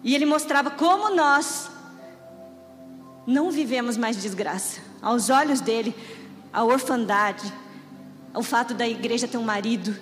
E 0.02 0.16
ele 0.16 0.26
mostrava 0.26 0.68
como 0.68 1.14
nós 1.14 1.70
não 3.26 3.50
vivemos 3.50 3.96
mais 3.96 4.16
desgraça. 4.16 4.80
Aos 5.00 5.30
olhos 5.30 5.60
dele, 5.60 5.94
a 6.52 6.64
orfandade, 6.64 7.52
o 8.34 8.42
fato 8.42 8.74
da 8.74 8.88
igreja 8.88 9.28
ter 9.28 9.38
um 9.38 9.44
marido, 9.44 9.96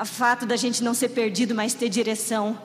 o 0.00 0.04
fato 0.04 0.46
da 0.46 0.56
gente 0.56 0.82
não 0.82 0.94
ser 0.94 1.10
perdido, 1.10 1.54
mas 1.54 1.74
ter 1.74 1.88
direção, 1.88 2.58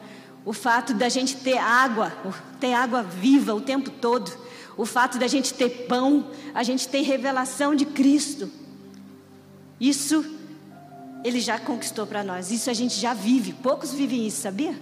o 0.45 0.53
fato 0.53 0.93
da 0.93 1.10
gente 1.10 1.38
ter 1.38 1.58
água, 1.58 2.12
ter 2.60 2.73
água 2.73 3.01
viva 3.01 3.53
o 3.53 3.62
tempo 3.62 3.89
todo, 3.89 4.32
o 4.75 4.86
fato 4.86 5.17
da 5.17 5.27
gente 5.27 5.53
ter 5.53 5.88
pão, 5.88 6.29
a 6.53 6.63
gente 6.63 6.88
ter 6.88 7.01
revelação 7.01 7.75
de 7.75 7.86
Cristo. 7.86 8.49
Isso 9.79 10.25
ele 11.23 11.39
já 11.39 11.60
conquistou 11.60 12.06
para 12.06 12.23
nós. 12.23 12.51
Isso 12.51 12.69
a 12.69 12.73
gente 12.73 12.99
já 12.99 13.13
vive. 13.13 13.53
Poucos 13.53 13.93
vivem 13.93 14.27
isso, 14.27 14.41
sabia? 14.41 14.79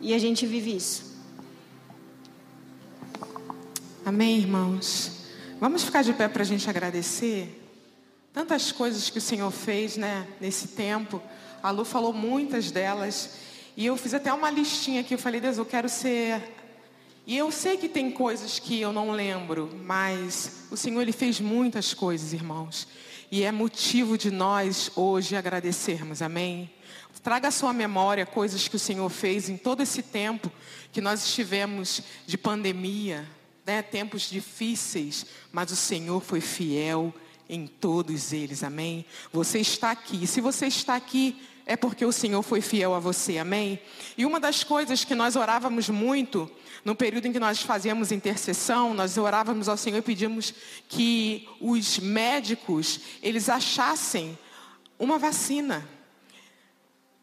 E 0.00 0.12
a 0.12 0.18
gente 0.18 0.46
vive 0.46 0.74
isso. 0.74 1.09
Amém, 4.10 4.38
irmãos. 4.38 5.12
Vamos 5.60 5.84
ficar 5.84 6.02
de 6.02 6.12
pé 6.12 6.26
para 6.26 6.42
a 6.42 6.44
gente 6.44 6.68
agradecer 6.68 7.62
tantas 8.32 8.72
coisas 8.72 9.08
que 9.08 9.18
o 9.18 9.20
Senhor 9.20 9.52
fez, 9.52 9.96
né, 9.96 10.26
nesse 10.40 10.66
tempo. 10.66 11.22
A 11.62 11.70
Lu 11.70 11.84
falou 11.84 12.12
muitas 12.12 12.72
delas. 12.72 13.36
E 13.76 13.86
eu 13.86 13.96
fiz 13.96 14.12
até 14.12 14.32
uma 14.32 14.50
listinha 14.50 15.02
aqui, 15.02 15.14
eu 15.14 15.18
falei, 15.18 15.40
Deus, 15.40 15.58
eu 15.58 15.64
quero 15.64 15.88
ser. 15.88 16.42
E 17.24 17.36
eu 17.36 17.52
sei 17.52 17.76
que 17.76 17.88
tem 17.88 18.10
coisas 18.10 18.58
que 18.58 18.80
eu 18.80 18.92
não 18.92 19.12
lembro, 19.12 19.70
mas 19.84 20.64
o 20.72 20.76
Senhor 20.76 21.02
ele 21.02 21.12
fez 21.12 21.38
muitas 21.38 21.94
coisas, 21.94 22.32
irmãos. 22.32 22.88
E 23.30 23.44
é 23.44 23.52
motivo 23.52 24.18
de 24.18 24.32
nós 24.32 24.90
hoje 24.96 25.36
agradecermos, 25.36 26.20
amém? 26.20 26.68
Traga 27.22 27.46
à 27.46 27.52
sua 27.52 27.72
memória 27.72 28.26
coisas 28.26 28.66
que 28.66 28.74
o 28.74 28.78
Senhor 28.80 29.08
fez 29.08 29.48
em 29.48 29.56
todo 29.56 29.84
esse 29.84 30.02
tempo 30.02 30.50
que 30.90 31.00
nós 31.00 31.24
estivemos 31.24 32.02
de 32.26 32.36
pandemia, 32.36 33.24
né? 33.70 33.82
tempos 33.82 34.22
difíceis, 34.28 35.26
mas 35.52 35.70
o 35.70 35.76
Senhor 35.76 36.20
foi 36.20 36.40
fiel 36.40 37.14
em 37.48 37.66
todos 37.66 38.32
eles, 38.32 38.64
amém? 38.64 39.04
Você 39.32 39.60
está 39.60 39.90
aqui, 39.92 40.26
se 40.26 40.40
você 40.40 40.66
está 40.66 40.96
aqui, 40.96 41.40
é 41.64 41.76
porque 41.76 42.04
o 42.04 42.10
Senhor 42.10 42.42
foi 42.42 42.60
fiel 42.60 42.94
a 42.94 42.98
você, 42.98 43.38
amém? 43.38 43.80
E 44.18 44.26
uma 44.26 44.40
das 44.40 44.64
coisas 44.64 45.04
que 45.04 45.14
nós 45.14 45.36
orávamos 45.36 45.88
muito, 45.88 46.50
no 46.84 46.96
período 46.96 47.26
em 47.26 47.32
que 47.32 47.38
nós 47.38 47.62
fazíamos 47.62 48.10
intercessão, 48.10 48.92
nós 48.92 49.16
orávamos 49.16 49.68
ao 49.68 49.76
Senhor 49.76 49.98
e 49.98 50.02
pedimos 50.02 50.52
que 50.88 51.48
os 51.60 51.98
médicos, 52.00 53.00
eles 53.22 53.48
achassem 53.48 54.36
uma 54.98 55.16
vacina 55.16 55.88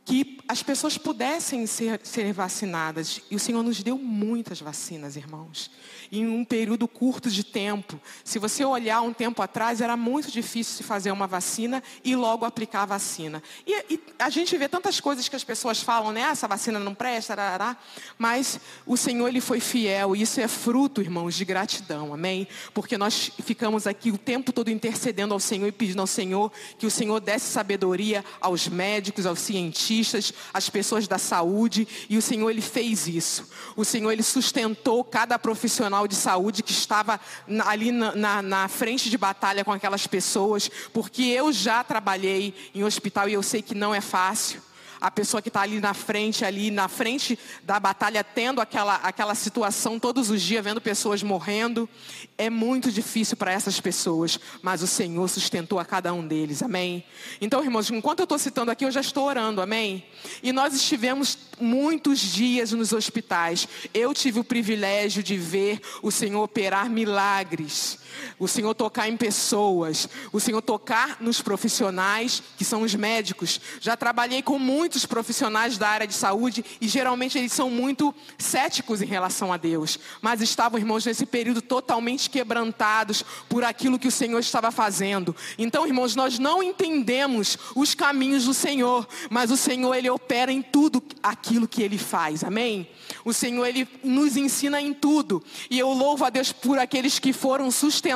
que 0.08 0.38
as 0.48 0.64
pessoas 0.64 0.98
pudessem 0.98 1.68
ser, 1.68 2.00
ser, 2.02 2.32
vacinadas. 2.32 3.22
E 3.30 3.36
o 3.36 3.40
Senhor 3.40 3.62
nos 3.62 3.84
deu 3.84 3.98
muitas 3.98 4.62
vacinas, 4.62 5.18
irmãos. 5.18 5.70
Em 6.12 6.28
um 6.28 6.44
período 6.46 6.88
curto 6.88 7.30
de 7.30 7.44
tempo. 7.44 8.00
Se 8.24 8.40
você 8.40 8.64
olhar 8.64 9.02
um 9.02 9.14
tempo 9.14 9.42
atrás, 9.42 9.82
era 9.82 9.98
muito 9.98 10.32
difícil 10.32 10.78
se 10.78 10.84
fazer 10.84 11.12
uma 11.12 11.28
vacina 11.28 11.82
e 12.04 12.16
logo 12.16 12.46
aplicar 12.46 12.84
a 12.84 12.86
vacina. 12.86 13.42
E, 13.66 13.94
e 13.94 14.00
a 14.20 14.30
gente 14.30 14.56
vê 14.58 14.68
tantas 14.68 15.00
coisas 15.00 15.28
que 15.28 15.36
as 15.36 15.44
pessoas 15.44 15.82
falam, 15.82 16.12
né? 16.12 16.22
Essa 16.22 16.48
vacina 16.48 16.80
não 16.80 16.94
presta, 16.94 17.34
arará. 17.34 17.78
mas 18.18 18.60
o 18.86 18.98
Senhor 18.98 19.28
ele 19.28 19.42
foi 19.42 19.60
fiel. 19.60 20.16
E 20.16 20.22
isso 20.22 20.40
é 20.40 20.48
fruto, 20.48 21.02
irmãos, 21.02 21.36
de 21.36 21.46
gratidão, 21.46 22.14
amém? 22.14 22.48
Porque 22.74 22.98
nós 22.98 23.32
ficamos 23.44 23.88
aqui 23.88 24.12
o 24.12 24.18
tempo 24.18 24.52
todo 24.52 24.70
intercedendo 24.70 25.34
ao 25.34 25.40
Senhor 25.40 25.68
e 25.68 25.72
pedindo 25.72 26.02
ao 26.02 26.08
Senhor 26.08 26.52
que 26.78 26.86
o 26.86 26.92
Senhor 26.92 27.20
desse 27.20 27.46
sabedoria 27.46 28.24
aos 28.42 28.68
médicos, 28.68 29.26
aos 29.26 29.40
cientistas 29.40 30.34
as 30.54 30.70
pessoas 30.70 31.08
da 31.08 31.18
saúde, 31.18 31.88
e 32.10 32.18
o 32.18 32.22
Senhor 32.22 32.50
ele 32.50 32.62
fez 32.62 33.08
isso. 33.08 33.50
O 33.76 33.86
Senhor 33.86 34.12
ele 34.12 34.24
sustentou 34.24 35.04
cada 35.04 35.40
profissional 35.40 35.97
de 36.06 36.16
saúde 36.16 36.62
que 36.62 36.72
estava 36.72 37.20
ali 37.66 37.92
na, 37.92 38.14
na, 38.14 38.42
na 38.42 38.68
frente 38.68 39.10
de 39.10 39.18
batalha 39.18 39.64
com 39.64 39.72
aquelas 39.72 40.06
pessoas, 40.06 40.70
porque 40.94 41.24
eu 41.24 41.54
já 41.54 41.84
trabalhei 41.84 42.54
em 42.76 42.84
hospital 42.84 43.30
e 43.30 43.34
eu 43.34 43.42
sei 43.42 43.62
que 43.62 43.74
não 43.74 43.96
é 43.96 44.02
fácil 44.02 44.67
a 45.00 45.12
pessoa 45.12 45.42
que 45.42 45.50
está 45.50 45.62
ali 45.62 45.80
na 45.80 45.94
frente, 45.94 46.44
ali 46.44 46.72
na 46.72 46.88
frente 46.88 47.38
da 47.64 47.80
batalha, 47.80 48.24
tendo 48.24 48.62
aquela, 48.62 48.96
aquela 48.96 49.36
situação 49.36 50.00
todos 50.00 50.30
os 50.30 50.42
dias, 50.42 50.64
vendo 50.64 50.82
pessoas 50.82 51.24
morrendo. 51.24 51.90
É 52.38 52.50
muito 52.50 52.92
difícil 52.92 53.38
para 53.38 53.52
essas 53.52 53.80
pessoas, 53.80 54.40
mas 54.62 54.82
o 54.82 54.88
Senhor 54.88 55.28
sustentou 55.28 55.80
a 55.80 55.86
cada 55.86 56.14
um 56.14 56.26
deles, 56.26 56.62
amém? 56.62 57.04
Então, 57.42 57.64
irmãos, 57.64 57.90
enquanto 57.90 58.20
eu 58.20 58.24
estou 58.24 58.40
citando 58.40 58.72
aqui, 58.72 58.86
eu 58.86 58.92
já 58.92 59.02
estou 59.02 59.26
orando, 59.26 59.62
amém? 59.62 60.06
E 60.42 60.52
nós 60.52 60.74
estivemos 60.74 61.38
muitos 61.60 62.20
dias 62.20 62.72
nos 62.72 62.94
hospitais. 62.94 63.68
Eu 63.94 64.14
tive 64.14 64.40
o 64.40 64.44
privilégio 64.44 65.24
de 65.24 65.38
ver 65.38 65.82
o 66.02 66.12
Senhor 66.12 66.44
operar 66.44 66.90
milagres, 66.90 68.00
o 68.40 68.48
Senhor 68.48 68.74
tocar 68.74 69.08
em 69.08 69.18
pessoas, 69.18 70.08
o 70.32 70.40
Senhor 70.40 70.62
tocar 70.62 71.18
nos 71.20 71.42
profissionais, 71.42 72.42
que 72.58 72.66
são 72.66 72.82
os 72.82 72.94
médicos. 72.96 73.60
Já 73.80 73.96
trabalhei 73.96 74.42
com 74.42 74.60
muitos 74.60 75.06
profissionais 75.06 75.78
da 75.78 75.88
área 75.88 76.08
de 76.08 76.14
saúde 76.14 76.64
e 76.80 76.88
geralmente 76.88 77.38
eles 77.38 77.52
são 77.52 77.70
muito 77.70 78.14
céticos 78.38 79.02
em 79.02 79.06
relação 79.06 79.52
a 79.52 79.58
Deus, 79.58 80.00
mas 80.22 80.42
estavam, 80.42 80.80
irmãos, 80.80 81.06
nesse 81.06 81.26
período 81.26 81.62
totalmente 81.62 82.30
quebrantados 82.30 83.24
por 83.50 83.64
aquilo 83.64 84.00
que 84.00 84.08
o 84.08 84.12
Senhor 84.12 84.40
estava 84.40 84.72
fazendo. 84.72 85.36
Então, 85.58 85.86
irmãos, 85.86 86.16
nós 86.16 86.40
não 86.40 86.62
entendemos 86.62 87.58
os 87.76 87.94
caminhos 87.94 88.46
do 88.46 88.54
Senhor, 88.54 89.08
mas 89.30 89.52
o 89.52 89.58
Senhor 89.58 89.94
ele 89.94 90.10
opera 90.10 90.52
em 90.52 90.62
tudo 90.62 91.04
aquilo 91.22 91.68
que 91.68 91.82
ele 91.82 91.98
faz. 91.98 92.44
Amém? 92.44 92.88
O 93.24 93.34
Senhor, 93.34 93.66
Ele 93.66 93.88
nos 94.04 94.38
ensina 94.38 94.82
em 94.82 94.94
tudo. 94.94 95.44
E 95.70 95.78
eu 95.78 95.90
louvo 95.92 96.26
a 96.26 96.30
Deus 96.30 96.52
por 96.52 96.80
aqueles 96.80 97.20
que 97.20 97.34
foram 97.34 97.70
sustentados, 97.72 98.07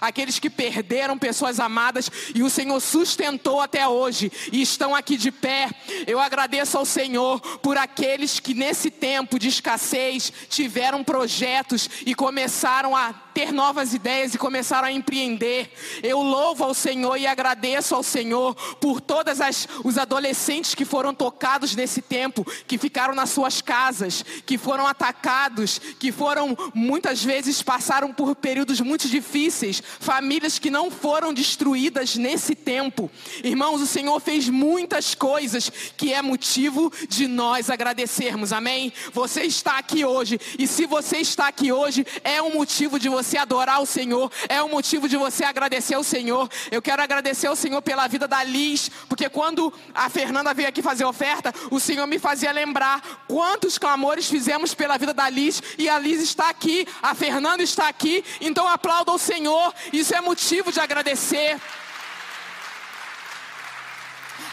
aqueles 0.00 0.38
que 0.38 0.50
perderam 0.50 1.18
pessoas 1.18 1.60
amadas 1.60 2.10
e 2.34 2.42
o 2.42 2.50
Senhor 2.50 2.80
sustentou 2.80 3.60
até 3.60 3.86
hoje 3.86 4.30
e 4.52 4.60
estão 4.60 4.94
aqui 4.94 5.16
de 5.16 5.30
pé. 5.30 5.70
Eu 6.06 6.18
agradeço 6.18 6.76
ao 6.76 6.84
Senhor 6.84 7.40
por 7.58 7.76
aqueles 7.76 8.40
que 8.40 8.54
nesse 8.54 8.90
tempo 8.90 9.38
de 9.38 9.48
escassez 9.48 10.32
tiveram 10.48 11.04
projetos 11.04 11.88
e 12.04 12.14
começaram 12.14 12.96
a 12.96 13.27
ter 13.38 13.52
novas 13.52 13.94
ideias 13.94 14.34
e 14.34 14.38
começaram 14.38 14.88
a 14.88 14.90
empreender. 14.90 15.70
Eu 16.02 16.20
louvo 16.20 16.64
ao 16.64 16.74
Senhor 16.74 17.16
e 17.16 17.24
agradeço 17.24 17.94
ao 17.94 18.02
Senhor 18.02 18.52
por 18.80 19.00
todos 19.00 19.38
os 19.84 19.96
adolescentes 19.96 20.74
que 20.74 20.84
foram 20.84 21.14
tocados 21.14 21.76
nesse 21.76 22.02
tempo, 22.02 22.44
que 22.66 22.76
ficaram 22.76 23.14
nas 23.14 23.30
suas 23.30 23.62
casas, 23.62 24.24
que 24.44 24.58
foram 24.58 24.88
atacados, 24.88 25.80
que 26.00 26.10
foram 26.10 26.58
muitas 26.74 27.22
vezes 27.22 27.62
passaram 27.62 28.12
por 28.12 28.34
períodos 28.34 28.80
muito 28.80 29.06
difíceis, 29.08 29.80
famílias 30.00 30.58
que 30.58 30.68
não 30.68 30.90
foram 30.90 31.32
destruídas 31.32 32.16
nesse 32.16 32.56
tempo. 32.56 33.08
Irmãos, 33.44 33.80
o 33.80 33.86
Senhor 33.86 34.18
fez 34.18 34.48
muitas 34.48 35.14
coisas 35.14 35.70
que 35.96 36.12
é 36.12 36.20
motivo 36.20 36.92
de 37.08 37.28
nós 37.28 37.70
agradecermos. 37.70 38.52
Amém? 38.52 38.92
Você 39.12 39.42
está 39.42 39.78
aqui 39.78 40.04
hoje 40.04 40.40
e 40.58 40.66
se 40.66 40.86
você 40.86 41.18
está 41.18 41.46
aqui 41.46 41.70
hoje 41.70 42.04
é 42.24 42.42
um 42.42 42.54
motivo 42.54 42.98
de 42.98 43.08
você 43.08 43.27
você 43.28 43.36
adorar 43.36 43.82
o 43.82 43.86
Senhor, 43.86 44.32
é 44.48 44.62
um 44.62 44.70
motivo 44.70 45.08
de 45.08 45.16
você 45.16 45.44
agradecer 45.44 45.94
ao 45.94 46.02
Senhor. 46.02 46.48
Eu 46.70 46.80
quero 46.80 47.02
agradecer 47.02 47.46
ao 47.46 47.54
Senhor 47.54 47.82
pela 47.82 48.06
vida 48.06 48.26
da 48.26 48.42
Liz, 48.42 48.90
porque 49.08 49.28
quando 49.28 49.72
a 49.94 50.08
Fernanda 50.08 50.54
veio 50.54 50.68
aqui 50.68 50.80
fazer 50.80 51.04
oferta, 51.04 51.52
o 51.70 51.78
Senhor 51.78 52.06
me 52.06 52.18
fazia 52.18 52.50
lembrar 52.50 53.24
quantos 53.28 53.76
clamores 53.76 54.28
fizemos 54.28 54.74
pela 54.74 54.96
vida 54.96 55.12
da 55.12 55.28
Liz, 55.28 55.62
e 55.76 55.88
a 55.88 55.98
Liz 55.98 56.22
está 56.22 56.48
aqui, 56.48 56.88
a 57.02 57.14
Fernanda 57.14 57.62
está 57.62 57.86
aqui, 57.88 58.24
então 58.40 58.66
aplauda 58.66 59.12
o 59.12 59.18
Senhor, 59.18 59.74
isso 59.92 60.14
é 60.14 60.20
motivo 60.20 60.72
de 60.72 60.80
agradecer. 60.80 61.60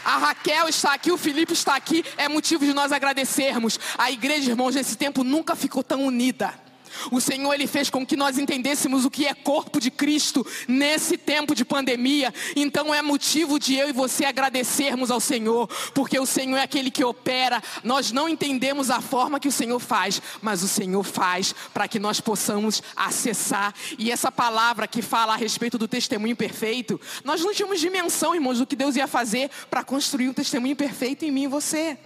A 0.04 0.18
Raquel 0.18 0.68
está 0.68 0.92
aqui, 0.92 1.10
o 1.10 1.18
Felipe 1.18 1.52
está 1.52 1.74
aqui, 1.74 2.04
é 2.16 2.28
motivo 2.28 2.64
de 2.64 2.72
nós 2.72 2.92
agradecermos. 2.92 3.80
A 3.98 4.10
igreja, 4.10 4.50
irmãos, 4.50 4.74
nesse 4.74 4.96
tempo 4.96 5.24
nunca 5.24 5.56
ficou 5.56 5.82
tão 5.82 6.04
unida. 6.04 6.65
O 7.10 7.20
Senhor 7.20 7.52
ele 7.54 7.66
fez 7.66 7.90
com 7.90 8.04
que 8.04 8.16
nós 8.16 8.38
entendêssemos 8.38 9.04
o 9.04 9.10
que 9.10 9.26
é 9.26 9.34
corpo 9.34 9.80
de 9.80 9.90
Cristo 9.90 10.46
nesse 10.68 11.16
tempo 11.16 11.54
de 11.54 11.64
pandemia. 11.64 12.32
Então 12.54 12.94
é 12.94 13.02
motivo 13.02 13.58
de 13.58 13.74
eu 13.74 13.88
e 13.88 13.92
você 13.92 14.24
agradecermos 14.24 15.10
ao 15.10 15.20
Senhor, 15.20 15.68
porque 15.94 16.18
o 16.18 16.26
Senhor 16.26 16.56
é 16.56 16.62
aquele 16.62 16.90
que 16.90 17.04
opera. 17.04 17.62
Nós 17.82 18.12
não 18.12 18.28
entendemos 18.28 18.90
a 18.90 19.00
forma 19.00 19.40
que 19.40 19.48
o 19.48 19.52
Senhor 19.52 19.78
faz, 19.78 20.20
mas 20.40 20.62
o 20.62 20.68
Senhor 20.68 21.02
faz 21.02 21.54
para 21.72 21.88
que 21.88 21.98
nós 21.98 22.20
possamos 22.20 22.82
acessar. 22.94 23.74
E 23.98 24.10
essa 24.10 24.30
palavra 24.30 24.86
que 24.86 25.02
fala 25.02 25.34
a 25.34 25.36
respeito 25.36 25.78
do 25.78 25.88
testemunho 25.88 26.36
perfeito, 26.36 27.00
nós 27.24 27.42
não 27.42 27.52
tínhamos 27.52 27.80
dimensão, 27.80 28.34
irmãos, 28.34 28.58
do 28.58 28.66
que 28.66 28.76
Deus 28.76 28.96
ia 28.96 29.06
fazer 29.06 29.50
para 29.70 29.84
construir 29.84 30.28
um 30.28 30.34
testemunho 30.34 30.76
perfeito 30.76 31.24
em 31.24 31.30
mim 31.30 31.44
e 31.44 31.48
você. 31.48 31.98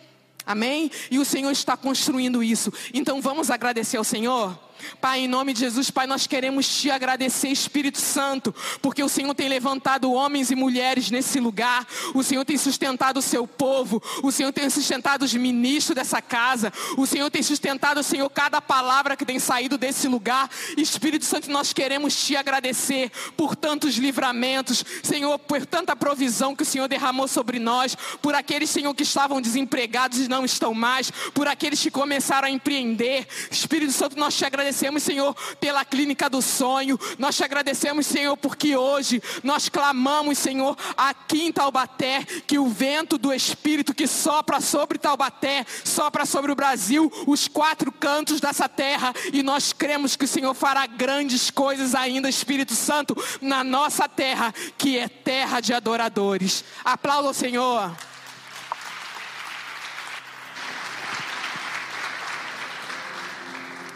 Amém? 0.44 0.90
E 1.10 1.18
o 1.18 1.24
Senhor 1.24 1.50
está 1.50 1.76
construindo 1.76 2.42
isso. 2.42 2.72
Então 2.92 3.20
vamos 3.20 3.50
agradecer 3.50 3.96
ao 3.96 4.04
Senhor? 4.04 4.58
Pai, 5.00 5.20
em 5.20 5.28
nome 5.28 5.52
de 5.52 5.60
Jesus, 5.60 5.90
Pai, 5.90 6.06
nós 6.06 6.26
queremos 6.26 6.68
te 6.68 6.90
agradecer, 6.90 7.48
Espírito 7.48 7.98
Santo, 7.98 8.54
porque 8.80 9.02
o 9.02 9.08
Senhor 9.08 9.34
tem 9.34 9.48
levantado 9.48 10.12
homens 10.12 10.50
e 10.50 10.56
mulheres 10.56 11.10
nesse 11.10 11.38
lugar, 11.38 11.86
o 12.14 12.22
Senhor 12.22 12.44
tem 12.44 12.56
sustentado 12.56 13.18
o 13.18 13.22
seu 13.22 13.46
povo, 13.46 14.02
o 14.22 14.32
Senhor 14.32 14.52
tem 14.52 14.68
sustentado 14.70 15.22
os 15.22 15.34
ministros 15.34 15.94
dessa 15.94 16.22
casa, 16.22 16.72
o 16.96 17.06
Senhor 17.06 17.30
tem 17.30 17.42
sustentado, 17.42 18.02
Senhor, 18.02 18.28
cada 18.30 18.60
palavra 18.60 19.16
que 19.16 19.24
tem 19.24 19.38
saído 19.38 19.76
desse 19.76 20.08
lugar. 20.08 20.50
Espírito 20.76 21.24
Santo, 21.24 21.50
nós 21.50 21.72
queremos 21.72 22.14
te 22.14 22.36
agradecer 22.36 23.10
por 23.36 23.54
tantos 23.54 23.96
livramentos, 23.96 24.84
Senhor, 25.02 25.38
por 25.38 25.64
tanta 25.66 25.94
provisão 25.94 26.56
que 26.56 26.62
o 26.62 26.66
Senhor 26.66 26.88
derramou 26.88 27.28
sobre 27.28 27.58
nós, 27.58 27.96
por 28.22 28.34
aqueles, 28.34 28.70
Senhor, 28.70 28.94
que 28.94 29.02
estavam 29.02 29.40
desempregados 29.40 30.18
e 30.18 30.28
não 30.28 30.44
estão 30.44 30.72
mais, 30.72 31.10
por 31.34 31.46
aqueles 31.46 31.80
que 31.80 31.90
começaram 31.90 32.48
a 32.48 32.50
empreender. 32.50 33.26
Espírito 33.50 33.92
Santo, 33.92 34.18
nós 34.18 34.34
te 34.34 34.44
agradecemos 34.44 34.69
agradecemos, 34.70 35.02
Senhor, 35.02 35.34
pela 35.58 35.84
clínica 35.84 36.30
do 36.30 36.40
sonho. 36.40 36.98
Nós 37.18 37.36
te 37.36 37.42
agradecemos, 37.42 38.06
Senhor, 38.06 38.36
porque 38.36 38.76
hoje 38.76 39.20
nós 39.42 39.68
clamamos, 39.68 40.38
Senhor, 40.38 40.76
aqui 40.96 41.46
em 41.46 41.52
Taubaté, 41.52 42.24
que 42.46 42.58
o 42.58 42.68
vento 42.68 43.18
do 43.18 43.32
Espírito 43.32 43.92
que 43.92 44.06
sopra 44.06 44.60
sobre 44.60 44.96
Taubaté, 44.96 45.66
sopra 45.84 46.24
sobre 46.24 46.52
o 46.52 46.54
Brasil, 46.54 47.12
os 47.26 47.48
quatro 47.48 47.90
cantos 47.90 48.40
dessa 48.40 48.68
terra, 48.68 49.12
e 49.32 49.42
nós 49.42 49.72
cremos 49.72 50.14
que 50.14 50.24
o 50.24 50.28
Senhor 50.28 50.54
fará 50.54 50.86
grandes 50.86 51.50
coisas 51.50 51.94
ainda, 51.94 52.28
Espírito 52.28 52.74
Santo, 52.74 53.16
na 53.40 53.64
nossa 53.64 54.08
terra, 54.08 54.54
que 54.78 54.98
é 54.98 55.08
terra 55.08 55.60
de 55.60 55.72
adoradores. 55.72 56.64
Aplauda 56.84 57.30
o 57.30 57.34
Senhor. 57.34 57.90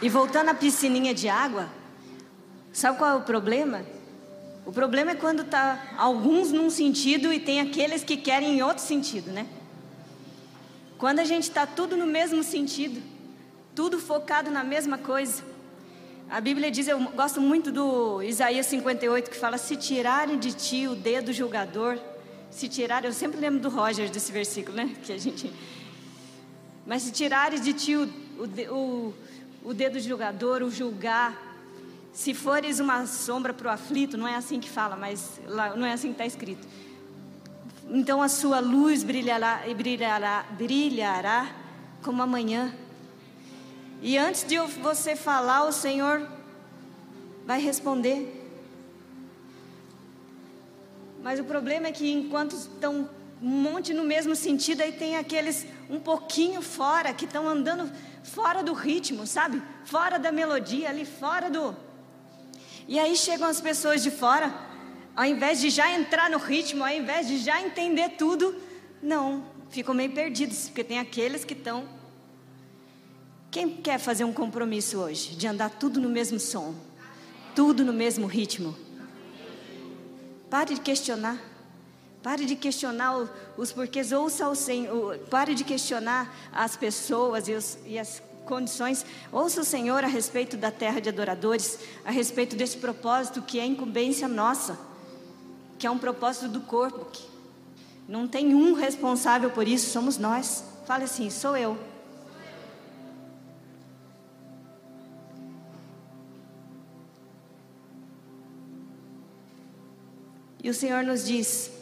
E 0.05 0.09
voltando 0.11 0.51
à 0.51 0.55
piscininha 0.55 1.15
de 1.15 1.31
água, 1.31 1.67
sabe 2.75 2.99
qual 2.99 3.13
é 3.13 3.15
o 3.15 3.23
problema? 3.23 3.87
O 4.67 4.71
problema 4.71 5.13
é 5.13 5.15
quando 5.15 5.45
tá 5.45 5.95
alguns 5.97 6.53
num 6.53 6.69
sentido 6.69 7.33
e 7.33 7.41
tem 7.41 7.59
aqueles 7.59 8.05
que 8.05 8.19
querem 8.19 8.59
em 8.59 8.63
outro 8.63 8.85
sentido, 8.85 9.33
né? 9.33 9.47
Quando 10.99 11.21
a 11.21 11.25
gente 11.25 11.45
está 11.45 11.67
tudo 11.67 11.97
no 11.97 12.05
mesmo 12.05 12.45
sentido, 12.45 13.01
tudo 13.75 13.99
focado 13.99 14.51
na 14.51 14.63
mesma 14.63 14.99
coisa. 14.99 15.43
A 16.29 16.39
Bíblia 16.39 16.71
diz, 16.71 16.87
eu 16.87 17.01
gosto 17.01 17.41
muito 17.41 17.73
do 17.73 18.23
Isaías 18.23 18.67
58, 18.67 19.31
que 19.31 19.39
fala: 19.39 19.57
Se 19.57 19.75
tirarem 19.75 20.39
de 20.39 20.53
ti 20.53 20.87
o 20.87 20.95
dedo 20.95 21.33
julgador, 21.33 21.99
se 22.51 22.69
tirarem, 22.69 23.09
eu 23.09 23.15
sempre 23.15 23.41
lembro 23.41 23.59
do 23.59 23.71
Roger 23.71 24.11
desse 24.11 24.31
versículo, 24.31 24.77
né? 24.77 24.95
Que 25.03 25.15
a 25.15 25.19
gente. 25.19 25.51
Mas 26.87 27.05
se 27.05 27.11
tirarem 27.11 27.59
de 27.59 27.73
ti 27.73 27.97
o, 27.97 28.05
o, 28.39 28.75
o 28.75 29.15
o 29.65 29.73
dedo 29.73 29.99
julgador, 29.99 30.63
o 30.63 30.71
julgar. 30.71 31.43
Se 32.13 32.33
fores 32.35 32.79
uma 32.79 33.07
sombra 33.07 33.53
para 33.53 33.67
o 33.67 33.71
aflito, 33.71 34.17
não 34.17 34.29
é 34.29 34.37
assim 34.37 34.61
que 34.61 34.71
fala, 34.71 34.95
mas 34.95 35.41
não 35.77 35.87
é 35.87 35.95
assim 35.95 36.09
que 36.09 36.15
está 36.15 36.27
escrito. 36.27 36.65
Então 37.91 38.23
a 38.23 38.29
sua 38.29 38.61
luz 38.61 39.03
brilhará, 39.03 39.63
brilhará, 39.77 40.45
brilhará 40.53 41.51
como 42.03 42.23
amanhã. 42.23 42.73
E 44.01 44.19
antes 44.19 44.45
de 44.45 44.59
você 44.59 45.17
falar, 45.17 45.65
o 45.65 45.73
Senhor 45.73 46.29
vai 47.47 47.61
responder. 47.61 48.43
Mas 51.23 51.41
o 51.41 51.45
problema 51.45 51.89
é 51.89 51.93
que 51.93 52.13
enquanto 52.13 52.55
estão 52.55 53.09
um 53.43 53.49
monte 53.49 53.93
no 53.93 54.05
mesmo 54.05 54.37
sentido, 54.37 54.83
aí 54.83 54.93
tem 54.93 55.17
aqueles 55.17 55.67
um 55.91 55.99
pouquinho 55.99 56.63
fora 56.63 57.13
que 57.13 57.25
estão 57.25 57.49
andando 57.49 57.91
fora 58.25 58.63
do 58.63 58.73
ritmo, 58.73 59.27
sabe? 59.27 59.63
Fora 59.85 60.19
da 60.19 60.33
melodia, 60.33 60.89
ali 60.89 61.05
fora 61.05 61.49
do. 61.49 61.77
E 62.89 62.99
aí 62.99 63.15
chegam 63.15 63.47
as 63.47 63.61
pessoas 63.61 64.03
de 64.03 64.11
fora, 64.11 64.53
ao 65.15 65.25
invés 65.25 65.61
de 65.61 65.71
já 65.71 65.91
entrar 65.93 66.29
no 66.29 66.39
ritmo, 66.39 66.83
ao 66.83 66.91
invés 66.91 67.29
de 67.29 67.39
já 67.39 67.61
entender 67.63 68.11
tudo, 68.11 68.55
não, 69.03 69.45
ficam 69.71 69.95
meio 69.95 70.13
perdidos, 70.13 70.65
porque 70.65 70.83
tem 70.83 70.99
aqueles 70.99 71.45
que 71.45 71.53
estão. 71.53 71.89
Quem 73.51 73.77
quer 73.77 73.99
fazer 73.99 74.25
um 74.25 74.33
compromisso 74.33 74.99
hoje 74.99 75.37
de 75.37 75.47
andar 75.47 75.71
tudo 75.71 76.01
no 76.01 76.09
mesmo 76.09 76.41
som, 76.41 76.75
tudo 77.55 77.85
no 77.85 77.93
mesmo 77.93 78.27
ritmo? 78.27 78.77
Pare 80.51 80.75
de 80.75 80.81
questionar. 80.81 81.54
Pare 82.25 82.47
de 82.47 82.57
questionar 82.57 83.29
os 83.55 83.71
porquês, 83.71 84.11
ouça 84.11 84.49
o 84.49 84.55
Senhor, 84.55 85.19
pare 85.29 85.55
de 85.55 85.63
questionar 85.63 86.35
as 86.51 86.75
pessoas 86.75 87.49
e, 87.49 87.53
os, 87.53 87.77
e 87.85 87.99
as 87.99 88.23
condições. 88.47 89.05
Ouça 89.31 89.61
o 89.61 89.65
Senhor 89.65 90.03
a 90.03 90.07
respeito 90.07 90.57
da 90.57 90.71
terra 90.71 91.01
de 91.01 91.11
adoradores, 91.11 91.79
a 92.03 92.11
respeito 92.11 92.57
desse 92.57 92.79
propósito 92.79 93.43
que 93.43 93.61
é 93.61 93.67
incumbência 93.67 94.27
nossa, 94.27 94.79
que 95.79 95.87
é 95.87 95.91
um 95.91 95.99
propósito 95.99 96.49
do 96.49 96.63
corpo. 96.63 97.05
Que 97.13 97.29
não 98.09 98.27
tem 98.27 98.55
um 98.55 98.73
responsável 98.73 99.51
por 99.51 99.69
isso, 99.69 99.91
somos 99.91 100.17
nós. 100.17 100.65
Fale 100.87 101.05
assim: 101.05 101.29
sou 101.29 101.55
eu. 101.55 101.79
E 110.63 110.71
o 110.71 110.75
Senhor 110.75 111.03
nos 111.03 111.27
diz: 111.27 111.74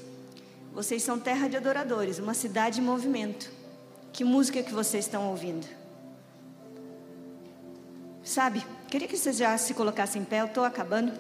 vocês 0.73 1.03
são 1.03 1.19
terra 1.19 1.49
de 1.49 1.57
adoradores, 1.57 2.19
uma 2.19 2.33
cidade 2.33 2.81
em 2.81 2.85
movimento. 2.85 3.51
Que 4.13 4.25
música 4.25 4.63
que 4.63 4.73
vocês 4.73 5.05
estão 5.05 5.29
ouvindo? 5.29 5.67
Sabe, 8.25 8.65
queria 8.89 9.07
que 9.07 9.17
vocês 9.17 9.37
já 9.37 9.57
se 9.59 9.75
colocassem 9.75 10.23
em 10.23 10.25
pé, 10.25 10.41
eu 10.41 10.47
estou 10.47 10.65
acabando. 10.65 11.13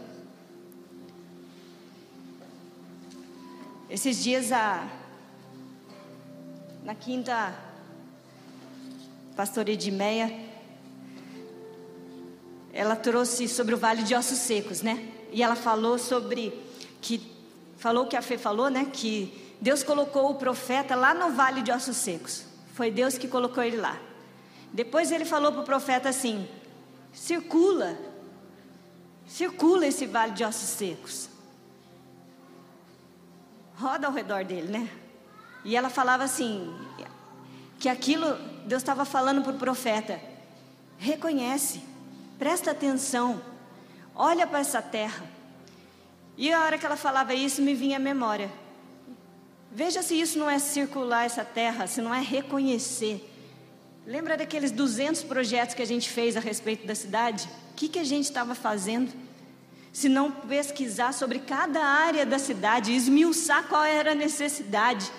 Esses 3.90 4.22
dias 4.22 4.52
a 4.52 4.88
na 6.82 6.94
quinta 6.94 7.54
pastora 9.36 9.70
Edmeia 9.70 10.50
ela 12.72 12.96
trouxe 12.96 13.46
sobre 13.46 13.74
o 13.74 13.78
vale 13.78 14.02
de 14.02 14.14
ossos 14.14 14.38
secos, 14.38 14.80
né? 14.80 15.08
E 15.30 15.42
ela 15.42 15.54
falou 15.54 15.98
sobre 15.98 16.58
que 17.02 17.31
falou 17.82 18.06
que 18.06 18.16
a 18.16 18.22
Fê 18.22 18.38
falou, 18.38 18.70
né, 18.70 18.84
que 18.92 19.56
Deus 19.60 19.82
colocou 19.82 20.30
o 20.30 20.36
profeta 20.36 20.94
lá 20.94 21.12
no 21.12 21.32
vale 21.32 21.62
de 21.62 21.72
ossos 21.72 21.96
secos. 21.96 22.44
Foi 22.74 22.92
Deus 22.92 23.18
que 23.18 23.26
colocou 23.26 23.60
ele 23.60 23.76
lá. 23.76 23.98
Depois 24.72 25.10
ele 25.10 25.24
falou 25.24 25.50
para 25.50 25.62
o 25.62 25.64
profeta 25.64 26.08
assim: 26.08 26.48
circula, 27.12 27.98
circula 29.26 29.84
esse 29.84 30.06
vale 30.06 30.30
de 30.30 30.44
ossos 30.44 30.68
secos. 30.68 31.28
Roda 33.74 34.06
ao 34.06 34.12
redor 34.12 34.44
dele, 34.44 34.68
né? 34.68 34.88
E 35.64 35.74
ela 35.74 35.90
falava 35.90 36.22
assim: 36.22 36.72
que 37.80 37.88
aquilo, 37.88 38.36
Deus 38.64 38.80
estava 38.80 39.04
falando 39.04 39.42
para 39.42 39.54
o 39.54 39.58
profeta: 39.58 40.20
reconhece, 40.98 41.82
presta 42.38 42.70
atenção, 42.70 43.42
olha 44.14 44.46
para 44.46 44.60
essa 44.60 44.80
terra. 44.80 45.31
E 46.36 46.52
a 46.52 46.64
hora 46.64 46.78
que 46.78 46.86
ela 46.86 46.96
falava 46.96 47.34
isso, 47.34 47.60
me 47.62 47.74
vinha 47.74 47.96
a 47.96 48.00
memória 48.00 48.50
Veja 49.74 50.02
se 50.02 50.20
isso 50.20 50.38
não 50.38 50.50
é 50.50 50.58
circular 50.58 51.24
essa 51.24 51.46
terra, 51.46 51.86
se 51.86 52.02
não 52.02 52.14
é 52.14 52.20
reconhecer. 52.20 53.26
Lembra 54.06 54.36
daqueles 54.36 54.70
200 54.70 55.22
projetos 55.22 55.74
que 55.74 55.80
a 55.80 55.86
gente 55.86 56.10
fez 56.10 56.36
a 56.36 56.40
respeito 56.40 56.86
da 56.86 56.94
cidade? 56.94 57.48
O 57.70 57.74
que, 57.74 57.88
que 57.88 57.98
a 57.98 58.04
gente 58.04 58.24
estava 58.24 58.54
fazendo? 58.54 59.10
Se 59.90 60.10
não 60.10 60.30
pesquisar 60.30 61.14
sobre 61.14 61.38
cada 61.38 61.82
área 61.82 62.26
da 62.26 62.38
cidade, 62.38 62.92
esmiuçar 62.92 63.66
qual 63.66 63.82
era 63.82 64.12
a 64.12 64.14
necessidade, 64.14 65.10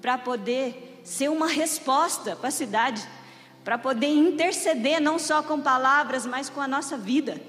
para 0.00 0.16
poder 0.16 1.00
ser 1.02 1.28
uma 1.28 1.48
resposta 1.48 2.36
para 2.36 2.48
a 2.48 2.52
cidade, 2.52 3.04
para 3.64 3.76
poder 3.76 4.06
interceder 4.06 5.00
não 5.00 5.18
só 5.18 5.42
com 5.42 5.60
palavras, 5.60 6.24
mas 6.24 6.48
com 6.48 6.60
a 6.60 6.68
nossa 6.68 6.96
vida. 6.96 7.40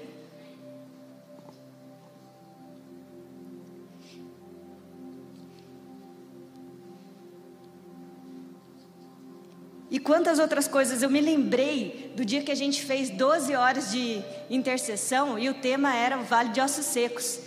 E 9.92 10.00
quantas 10.00 10.38
outras 10.38 10.66
coisas. 10.66 11.02
Eu 11.02 11.10
me 11.10 11.20
lembrei 11.20 12.10
do 12.16 12.24
dia 12.24 12.42
que 12.42 12.50
a 12.50 12.54
gente 12.54 12.82
fez 12.82 13.10
12 13.10 13.54
horas 13.54 13.92
de 13.92 14.22
intercessão 14.48 15.38
e 15.38 15.50
o 15.50 15.54
tema 15.54 15.94
era 15.94 16.18
o 16.18 16.24
Vale 16.24 16.48
de 16.48 16.62
Ossos 16.62 16.86
Secos. 16.86 17.38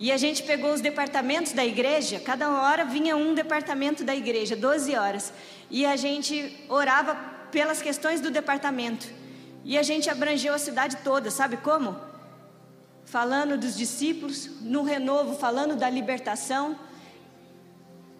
E 0.00 0.10
a 0.10 0.16
gente 0.16 0.42
pegou 0.42 0.72
os 0.72 0.80
departamentos 0.80 1.52
da 1.52 1.64
igreja, 1.64 2.18
cada 2.18 2.50
hora 2.50 2.84
vinha 2.84 3.16
um 3.16 3.32
departamento 3.32 4.02
da 4.02 4.12
igreja, 4.12 4.56
12 4.56 4.96
horas. 4.96 5.32
E 5.70 5.86
a 5.86 5.94
gente 5.94 6.66
orava 6.68 7.14
pelas 7.52 7.80
questões 7.80 8.20
do 8.20 8.28
departamento. 8.28 9.06
E 9.64 9.78
a 9.78 9.82
gente 9.84 10.10
abrangeu 10.10 10.52
a 10.52 10.58
cidade 10.58 10.96
toda, 11.04 11.30
sabe 11.30 11.58
como? 11.58 11.94
Falando 13.04 13.56
dos 13.56 13.76
discípulos, 13.76 14.50
no 14.62 14.82
renovo, 14.82 15.36
falando 15.36 15.76
da 15.76 15.88
libertação. 15.88 16.76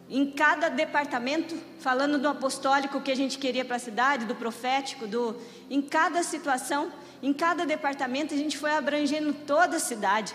Em 0.08 0.30
cada 0.30 0.68
departamento, 0.68 1.56
falando 1.80 2.18
do 2.18 2.28
apostólico 2.28 3.00
que 3.00 3.10
a 3.10 3.16
gente 3.16 3.38
queria 3.38 3.64
para 3.64 3.76
a 3.76 3.78
cidade, 3.78 4.26
do 4.26 4.34
profético, 4.34 5.06
do, 5.06 5.36
em 5.70 5.80
cada 5.80 6.22
situação, 6.22 6.92
em 7.22 7.32
cada 7.32 7.64
departamento, 7.64 8.34
a 8.34 8.36
gente 8.36 8.58
foi 8.58 8.72
abrangendo 8.72 9.32
toda 9.32 9.76
a 9.76 9.80
cidade 9.80 10.34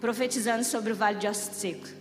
profetizando 0.00 0.64
sobre 0.64 0.92
o 0.92 0.96
vale 0.96 1.18
de 1.18 1.28
Ossos 1.28 1.56
Secos. 1.56 1.94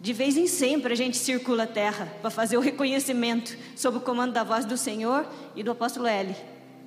De 0.00 0.12
vez 0.12 0.36
em 0.36 0.46
sempre 0.46 0.92
a 0.92 0.96
gente 0.96 1.16
circula 1.16 1.64
a 1.64 1.66
terra 1.66 2.06
para 2.20 2.30
fazer 2.30 2.56
o 2.56 2.60
reconhecimento 2.60 3.58
sob 3.74 3.96
o 3.96 4.00
comando 4.00 4.32
da 4.32 4.44
voz 4.44 4.64
do 4.64 4.76
Senhor 4.76 5.26
e 5.56 5.64
do 5.64 5.72
apóstolo 5.72 6.06
L. 6.06 6.36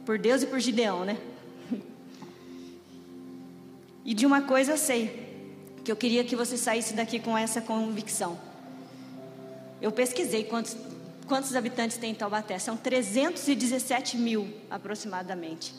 Por 0.06 0.18
Deus 0.18 0.42
e 0.42 0.48
por 0.48 0.60
Gideão, 0.60 1.04
né? 1.04 1.18
E 4.06 4.14
de 4.14 4.26
uma 4.26 4.42
coisa 4.44 4.72
eu 4.72 4.78
sei, 4.78 5.29
que 5.90 5.92
eu 5.92 5.98
queria 5.98 6.24
que 6.24 6.36
você 6.36 6.56
saísse 6.56 6.94
daqui 6.94 7.20
com 7.20 7.36
essa 7.36 7.60
convicção. 7.62 8.40
Eu 9.82 9.92
pesquisei 9.92 10.44
quantos, 10.44 10.78
quantos 11.28 11.56
habitantes 11.56 11.98
tem 11.98 12.12
em 12.12 12.14
Taubaté. 12.14 12.60
São 12.60 12.78
317 12.78 14.16
mil 14.16 14.54
aproximadamente. 14.70 15.74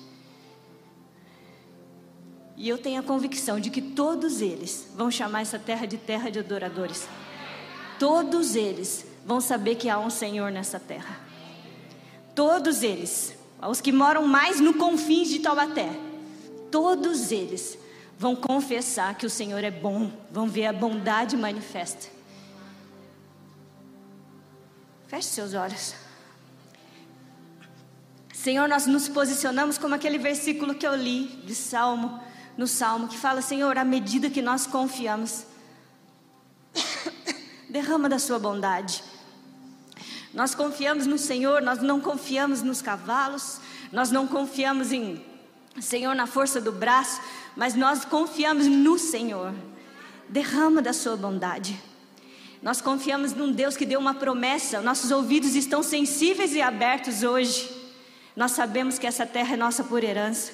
E 2.57 2.69
eu 2.69 2.77
tenho 2.77 2.99
a 2.99 3.05
convicção 3.05 3.61
de 3.61 3.71
que 3.71 3.81
todos 3.81 4.41
eles 4.41 4.89
vão 4.97 5.13
chamar 5.13 5.43
essa 5.43 5.61
terra 5.61 5.87
de 5.87 5.97
terra 5.97 6.29
de 6.29 6.41
adoradores. 6.41 7.07
Todos 7.97 8.57
eles 8.57 9.07
vão 9.25 9.41
saber 9.41 9.77
que 9.77 9.89
há 9.89 9.97
um 10.01 10.11
Senhor 10.11 10.51
nessa 10.51 10.81
terra. 10.81 11.21
Todos 12.35 12.83
eles, 12.83 13.33
os 13.63 13.81
que 13.81 13.93
moram 13.93 14.27
mais 14.27 14.59
no 14.59 14.75
confins 14.75 15.29
de 15.29 15.39
Taubaté, 15.39 15.89
todos 16.69 17.31
eles 17.31 17.79
vão 18.21 18.37
confessar 18.37 19.15
que 19.15 19.25
o 19.25 19.31
Senhor 19.31 19.65
é 19.65 19.71
bom, 19.71 20.13
vão 20.31 20.47
ver 20.47 20.67
a 20.67 20.75
bondade 20.75 21.39
manifesta. 21.39 22.07
Feche 25.09 25.29
seus 25.29 25.55
olhos. 25.55 25.95
Senhor, 28.35 28.69
nós 28.69 28.87
nos 28.87 29.09
posicionamos 29.09 29.79
como 29.79 29.95
aquele 29.95 30.19
versículo 30.19 30.75
que 30.75 30.87
eu 30.87 30.95
li 30.95 31.29
de 31.47 31.55
Salmo 31.55 32.23
no 32.59 32.67
Salmo, 32.67 33.09
que 33.09 33.17
fala: 33.17 33.41
Senhor, 33.41 33.79
à 33.79 33.85
medida 33.87 34.29
que 34.29 34.43
nós 34.43 34.67
confiamos, 34.67 35.47
derrama 37.71 38.07
da 38.07 38.19
Sua 38.19 38.39
bondade. 38.39 39.03
Nós 40.35 40.55
confiamos 40.55 41.07
no 41.07 41.17
Senhor, 41.17 41.63
nós 41.63 41.81
não 41.81 42.03
confiamos 42.03 42.61
nos 42.61 42.83
cavalos, 42.83 43.63
nós 43.91 44.11
não 44.11 44.27
confiamos 44.27 44.93
em 44.93 45.25
Senhor 45.81 46.15
na 46.15 46.27
força 46.27 46.61
do 46.61 46.73
braço, 46.73 47.21
mas 47.57 47.75
nós 47.75 48.05
confiamos 48.05 48.67
no 48.67 48.99
Senhor. 48.99 49.53
Derrama 50.29 50.81
da 50.81 50.93
Sua 50.93 51.17
bondade. 51.17 51.81
Nós 52.63 52.81
confiamos 52.81 53.33
num 53.33 53.51
Deus 53.51 53.77
que 53.77 53.87
deu 53.87 53.99
uma 53.99 54.15
promessa, 54.15 54.83
nossos 54.83 55.11
ouvidos 55.11 55.55
estão 55.55 55.83
sensíveis 55.83 56.55
e 56.55 56.61
abertos 56.61 57.23
hoje. 57.23 57.71
Nós 58.37 58.53
sabemos 58.53 58.99
que 58.99 59.07
essa 59.07 59.25
terra 59.25 59.55
é 59.55 59.57
nossa 59.57 59.83
por 59.83 60.05
herança. 60.05 60.53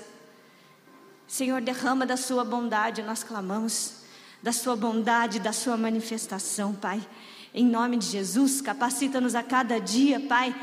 Senhor, 1.27 1.61
derrama 1.61 2.07
da 2.07 2.17
sua 2.17 2.45
bondade, 2.45 3.03
nós 3.03 3.25
clamamos, 3.25 3.95
da 4.41 4.53
sua 4.53 4.77
bondade, 4.77 5.41
da 5.41 5.53
sua 5.53 5.77
manifestação, 5.77 6.73
Pai. 6.73 7.05
Em 7.53 7.67
nome 7.67 7.97
de 7.97 8.07
Jesus, 8.07 8.61
capacita-nos 8.61 9.35
a 9.35 9.43
cada 9.43 9.81
dia, 9.81 10.21
Pai, 10.21 10.55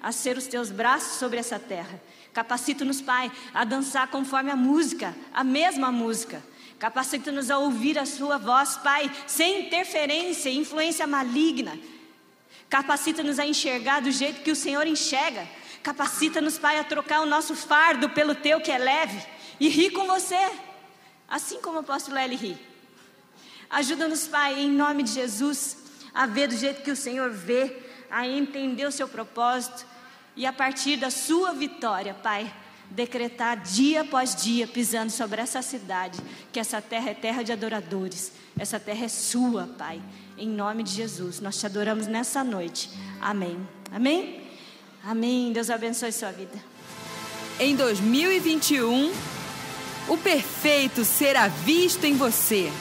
a 0.00 0.12
ser 0.12 0.36
os 0.36 0.46
teus 0.46 0.70
braços 0.70 1.18
sobre 1.18 1.38
essa 1.38 1.58
terra. 1.58 2.00
Capacita-nos, 2.32 3.00
Pai, 3.00 3.30
a 3.52 3.64
dançar 3.64 4.08
conforme 4.08 4.50
a 4.50 4.56
música, 4.56 5.14
a 5.32 5.44
mesma 5.44 5.92
música. 5.92 6.42
Capacita-nos 6.78 7.50
a 7.50 7.58
ouvir 7.58 7.98
a 7.98 8.06
Sua 8.06 8.38
voz, 8.38 8.76
Pai, 8.78 9.10
sem 9.26 9.66
interferência 9.66 10.48
e 10.48 10.56
influência 10.56 11.06
maligna. 11.06 11.78
Capacita-nos 12.70 13.38
a 13.38 13.46
enxergar 13.46 14.00
do 14.00 14.10
jeito 14.10 14.42
que 14.42 14.50
o 14.50 14.56
Senhor 14.56 14.86
enxerga. 14.86 15.46
Capacita-nos, 15.82 16.58
Pai, 16.58 16.78
a 16.78 16.84
trocar 16.84 17.20
o 17.20 17.26
nosso 17.26 17.54
fardo 17.54 18.08
pelo 18.10 18.34
Teu 18.34 18.60
que 18.60 18.70
é 18.70 18.78
leve 18.78 19.22
e 19.60 19.68
ri 19.68 19.90
com 19.90 20.06
você, 20.06 20.50
assim 21.28 21.60
como 21.60 21.76
o 21.76 21.80
apóstolo 21.80 22.16
L 22.16 22.34
ri. 22.34 22.56
Ajuda-nos, 23.68 24.26
Pai, 24.26 24.58
em 24.58 24.70
nome 24.70 25.02
de 25.02 25.12
Jesus, 25.12 25.76
a 26.14 26.24
ver 26.24 26.48
do 26.48 26.56
jeito 26.56 26.82
que 26.82 26.90
o 26.90 26.96
Senhor 26.96 27.30
vê, 27.30 27.76
a 28.10 28.26
entender 28.26 28.86
o 28.86 28.92
seu 28.92 29.08
propósito 29.08 29.91
e 30.36 30.46
a 30.46 30.52
partir 30.52 30.96
da 30.96 31.10
sua 31.10 31.52
vitória, 31.52 32.14
Pai, 32.14 32.52
decretar 32.90 33.60
dia 33.60 34.02
após 34.02 34.34
dia, 34.34 34.66
pisando 34.66 35.10
sobre 35.10 35.40
essa 35.40 35.62
cidade, 35.62 36.18
que 36.52 36.60
essa 36.60 36.80
terra 36.80 37.10
é 37.10 37.14
terra 37.14 37.42
de 37.42 37.52
adoradores, 37.52 38.32
essa 38.58 38.78
terra 38.78 39.04
é 39.04 39.08
sua, 39.08 39.66
Pai, 39.78 40.00
em 40.36 40.48
nome 40.48 40.82
de 40.82 40.92
Jesus. 40.92 41.40
Nós 41.40 41.58
te 41.58 41.66
adoramos 41.66 42.06
nessa 42.06 42.42
noite. 42.42 42.90
Amém. 43.20 43.66
Amém? 43.90 44.42
Amém. 45.04 45.52
Deus 45.52 45.70
abençoe 45.70 46.12
sua 46.12 46.32
vida. 46.32 46.58
Em 47.58 47.76
2021 47.76 49.12
o 50.08 50.18
perfeito 50.18 51.04
será 51.04 51.48
visto 51.48 52.04
em 52.04 52.16
você. 52.16 52.72